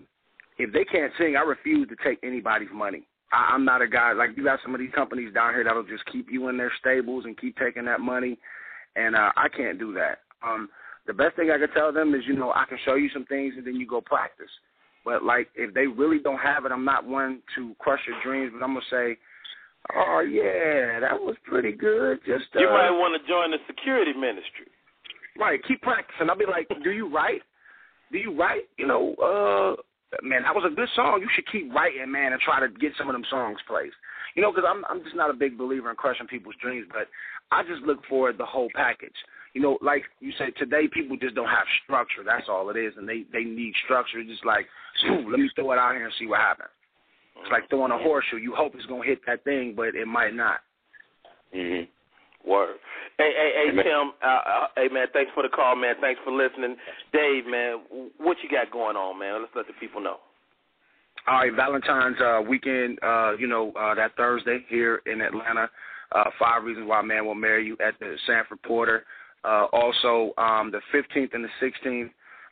[0.57, 3.07] if they can't sing, I refuse to take anybody's money.
[3.31, 5.83] I, I'm not a guy like you got some of these companies down here that'll
[5.83, 8.37] just keep you in their stables and keep taking that money,
[8.95, 10.19] and uh, I can't do that.
[10.45, 10.69] Um,
[11.05, 13.25] the best thing I can tell them is, you know, I can show you some
[13.25, 14.51] things and then you go practice.
[15.07, 18.51] But like, if they really don't have it, I'm not one to crush your dreams.
[18.51, 19.15] But I'm gonna say,
[19.95, 22.19] oh yeah, that was pretty good.
[22.27, 24.67] Just uh, You might want to join the security ministry.
[25.39, 26.29] right, keep practicing.
[26.29, 27.39] I'll be like, do you write?
[28.11, 28.67] Do you write?
[28.77, 29.79] You know, uh,
[30.27, 31.21] man, that was a good song.
[31.21, 33.95] You should keep writing, man, and try to get some of them songs placed.
[34.35, 37.07] You know, because I'm I'm just not a big believer in crushing people's dreams, but
[37.55, 39.15] I just look for the whole package.
[39.57, 42.21] You know, like you said, today people just don't have structure.
[42.23, 44.23] That's all it is, and they they need structure.
[44.23, 44.67] Just like,
[45.09, 46.69] let me throw it out here and see what happens.
[47.41, 48.37] It's like throwing a horseshoe.
[48.37, 50.59] You hope it's gonna hit that thing, but it might not.
[51.55, 51.89] Mm-hmm.
[52.47, 52.75] Word.
[53.17, 54.13] Hey, hey, hey, Tim.
[54.21, 55.07] Uh, uh, hey, man.
[55.11, 55.95] Thanks for the call, man.
[56.01, 56.75] Thanks for listening,
[57.11, 57.81] Dave, man.
[58.19, 59.41] What you got going on, man?
[59.41, 60.17] Let's let the people know.
[61.27, 62.99] All right, Valentine's uh, weekend.
[63.01, 65.67] Uh, you know uh, that Thursday here in Atlanta.
[66.11, 69.03] Uh, five reasons why a man will marry you at the Sanford Porter.
[69.43, 72.09] Uh, also, um, the 15th and the 16th,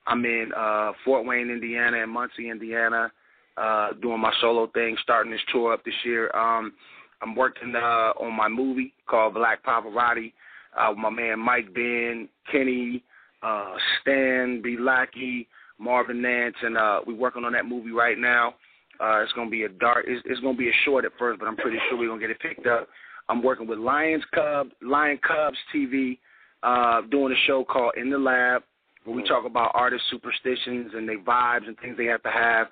[0.08, 3.12] I'm in uh, Fort Wayne, Indiana, and Muncie, Indiana,
[3.58, 6.30] uh, doing my solo thing, starting this tour up this year.
[6.36, 6.74] Um,
[7.22, 10.34] I'm working uh, on my movie called Black Pavarotti.
[10.78, 13.02] Uh, with my man Mike Ben, Kenny,
[13.42, 14.76] uh, Stan B.
[14.78, 15.48] Lackey,
[15.80, 18.56] Marvin Nance, and uh, we're working on that movie right now.
[19.00, 20.06] Uh, it's gonna be a dark.
[20.08, 22.30] It's, it's gonna be a short at first, but I'm pretty sure we're gonna get
[22.30, 22.88] it picked up.
[23.30, 26.18] I'm working with Lions Cub, Lion Cubs TV,
[26.64, 28.64] uh, doing a show called In the Lab,
[29.04, 32.68] where we talk about artist superstitions and their vibes and things they have to have.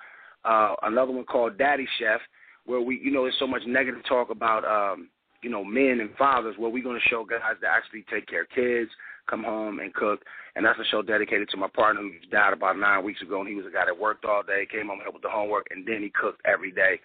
[0.45, 2.19] Uh, another one called Daddy Chef,
[2.65, 5.09] where we, you know, there's so much negative talk about, um,
[5.41, 8.43] you know, men and fathers, where we're going to show guys that actually take care
[8.43, 8.89] of kids,
[9.29, 10.21] come home and cook.
[10.55, 13.49] And that's a show dedicated to my partner who died about nine weeks ago, and
[13.49, 15.67] he was a guy that worked all day, came home, and helped with the homework,
[15.71, 16.99] and then he cooked every day.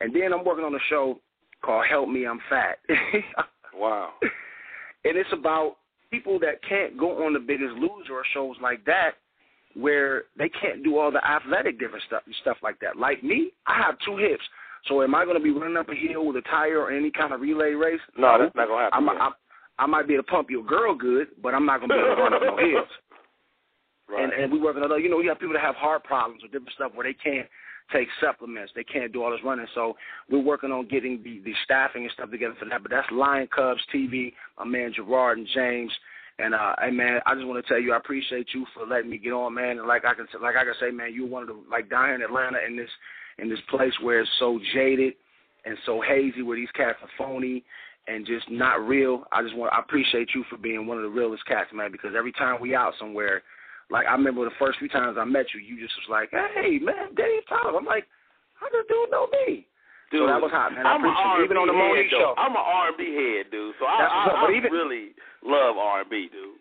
[0.00, 1.20] And then I'm working on a show
[1.62, 2.78] called Help Me, I'm Fat.
[3.72, 4.10] Wow.
[5.04, 5.76] and it's about
[6.10, 9.12] people that can't go on the Biggest Loser or shows like that,
[9.74, 12.96] where they can't do all the athletic different stuff stuff like that.
[12.96, 14.42] Like me, I have two hips.
[14.86, 17.10] So am I going to be running up a hill with a tire or any
[17.10, 18.00] kind of relay race?
[18.16, 19.08] No, that's not gonna happen.
[19.08, 19.32] I'm, I'm,
[19.78, 22.00] I might be able to pump your girl good, but I'm not going to be
[22.00, 22.88] able to run up no hills.
[24.08, 24.24] Right.
[24.24, 24.82] And and we work on.
[25.02, 27.46] You know, you have people that have heart problems or different stuff where they can't
[27.92, 29.66] take supplements, they can't do all this running.
[29.74, 29.96] So
[30.30, 32.82] we're working on getting the the staffing and stuff together for that.
[32.82, 35.92] But that's Lion Cubs TV, my man Gerard and James.
[36.38, 39.10] And uh, hey man, I just want to tell you, I appreciate you for letting
[39.10, 39.78] me get on, man.
[39.78, 42.14] And like I can, like I can say, man, you're one of the like here
[42.14, 42.90] in Atlanta in this
[43.38, 45.14] in this place where it's so jaded
[45.64, 47.62] and so hazy, where these cats are phony
[48.08, 49.24] and just not real.
[49.32, 51.92] I just want, I appreciate you for being one of the realest cats, man.
[51.92, 53.42] Because every time we out somewhere,
[53.90, 56.78] like I remember the first few times I met you, you just was like, hey
[56.78, 57.76] man, Dave Tyler.
[57.78, 58.06] I'm like,
[58.54, 59.66] how does dude know me?
[60.10, 60.86] Dude, so that was hot, man.
[60.86, 62.34] I I'm an R&B even on the head, though.
[62.34, 62.34] show.
[62.36, 63.74] I'm an R&B head, dude.
[63.78, 65.14] So I, That's I, up, I even- really
[65.46, 66.58] love R&B, dude.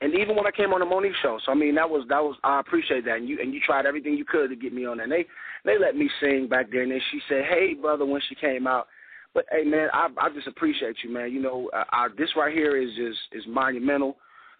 [0.00, 2.22] And even when I came on the Mo'Nique show, so I mean that was that
[2.22, 4.86] was I appreciate that, and you and you tried everything you could to get me
[4.86, 5.04] on there.
[5.04, 5.26] And they
[5.64, 8.68] they let me sing back there, and then she said, "Hey, brother," when she came
[8.68, 8.86] out.
[9.34, 11.32] But hey, man, I I just appreciate you, man.
[11.32, 14.16] You know, uh, I, this right here is just is monumental,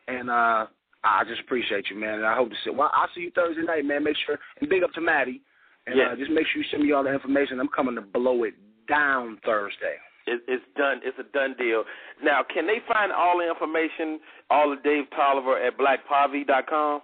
[0.08, 0.66] and uh
[1.04, 2.14] I just appreciate you, man.
[2.14, 2.70] And I hope to see.
[2.70, 4.04] Well, I'll see you Thursday night, man.
[4.04, 5.40] Make sure and big up to Maddie,
[5.86, 6.08] and Yeah.
[6.12, 7.60] uh, just make sure you send me all the information.
[7.60, 8.54] I'm coming to blow it
[8.88, 9.96] down Thursday.
[10.26, 11.00] It, it's done.
[11.04, 11.84] It's a done deal.
[12.22, 14.20] Now, can they find all the information,
[14.50, 17.00] all of Dave Tolliver at blackpavi.com?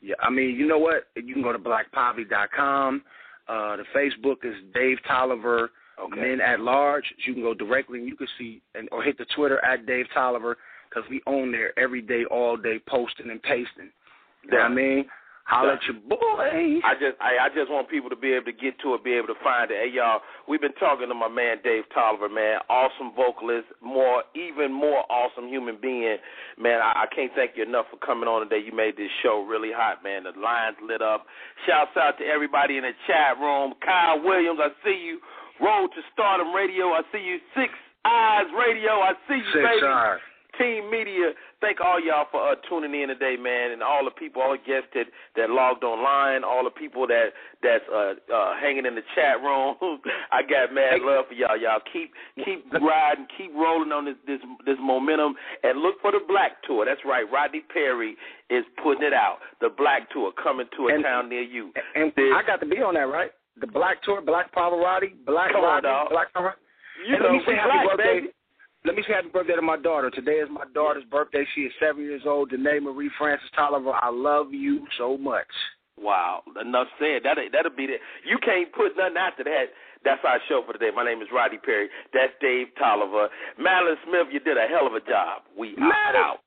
[0.00, 1.04] Yeah, I mean, you know what?
[1.14, 3.02] You can go to blackpoverty.com.
[3.48, 5.70] Uh, the Facebook is Dave Tolliver
[6.10, 7.04] Men at Large.
[7.24, 10.06] You can go directly and you can see, and or hit the Twitter at Dave
[10.12, 10.56] Tolliver
[10.88, 13.90] because we own there every day, all day, posting and pasting.
[14.44, 15.04] You know what I mean?
[15.46, 16.82] Holla at your boy.
[16.82, 19.14] I just I, I just want people to be able to get to it, be
[19.14, 19.78] able to find it.
[19.78, 20.18] Hey y'all,
[20.50, 22.58] we've been talking to my man Dave Tolliver, man.
[22.68, 26.18] Awesome vocalist, more even more awesome human being.
[26.58, 28.58] Man, I, I can't thank you enough for coming on today.
[28.58, 30.26] You made this show really hot, man.
[30.26, 31.30] The lines lit up.
[31.62, 33.74] Shouts out to everybody in the chat room.
[33.86, 35.22] Kyle Williams, I see you.
[35.62, 37.38] Road to Stardom Radio, I see you.
[37.54, 37.70] Six
[38.04, 39.86] Eyes Radio, I see you, Six baby.
[39.86, 40.18] Eyes.
[40.58, 44.42] Team Media, thank all y'all for uh, tuning in today, man, and all the people,
[44.42, 45.06] all the guests that,
[45.36, 47.30] that logged online, all the people that
[47.62, 49.76] that's uh, uh, hanging in the chat room.
[50.32, 51.56] I got mad love for y'all.
[51.56, 52.12] Y'all keep
[52.44, 56.84] keep riding, keep rolling on this this this momentum, and look for the Black Tour.
[56.84, 58.16] That's right, Rodney Perry
[58.50, 59.38] is putting it out.
[59.60, 61.72] The Black Tour coming to a And- town near you.
[61.94, 63.30] And I got to be on that, right?
[63.60, 65.88] The Black Tour, Black Pavarotti, Black Rodney.
[66.10, 66.60] Black Pavarotti.
[67.08, 68.20] You and know, let me say happy black, birthday.
[68.20, 68.28] baby.
[68.86, 70.10] Let me say happy birthday to my daughter.
[70.10, 71.44] Today is my daughter's birthday.
[71.56, 72.50] She is seven years old.
[72.50, 73.90] Danae Marie Francis Tolliver.
[73.90, 75.50] I love you so much.
[75.98, 77.22] Wow, enough said.
[77.24, 78.00] That that'll be it.
[78.24, 79.74] You can't put nothing after that.
[80.04, 80.90] That's our show for today.
[80.94, 81.88] My name is Rodney Perry.
[82.14, 83.28] That's Dave Tolliver.
[83.58, 85.42] Madeline Smith, you did a hell of a job.
[85.58, 86.14] We Madeline.
[86.14, 86.46] out.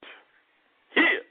[0.95, 1.27] Here.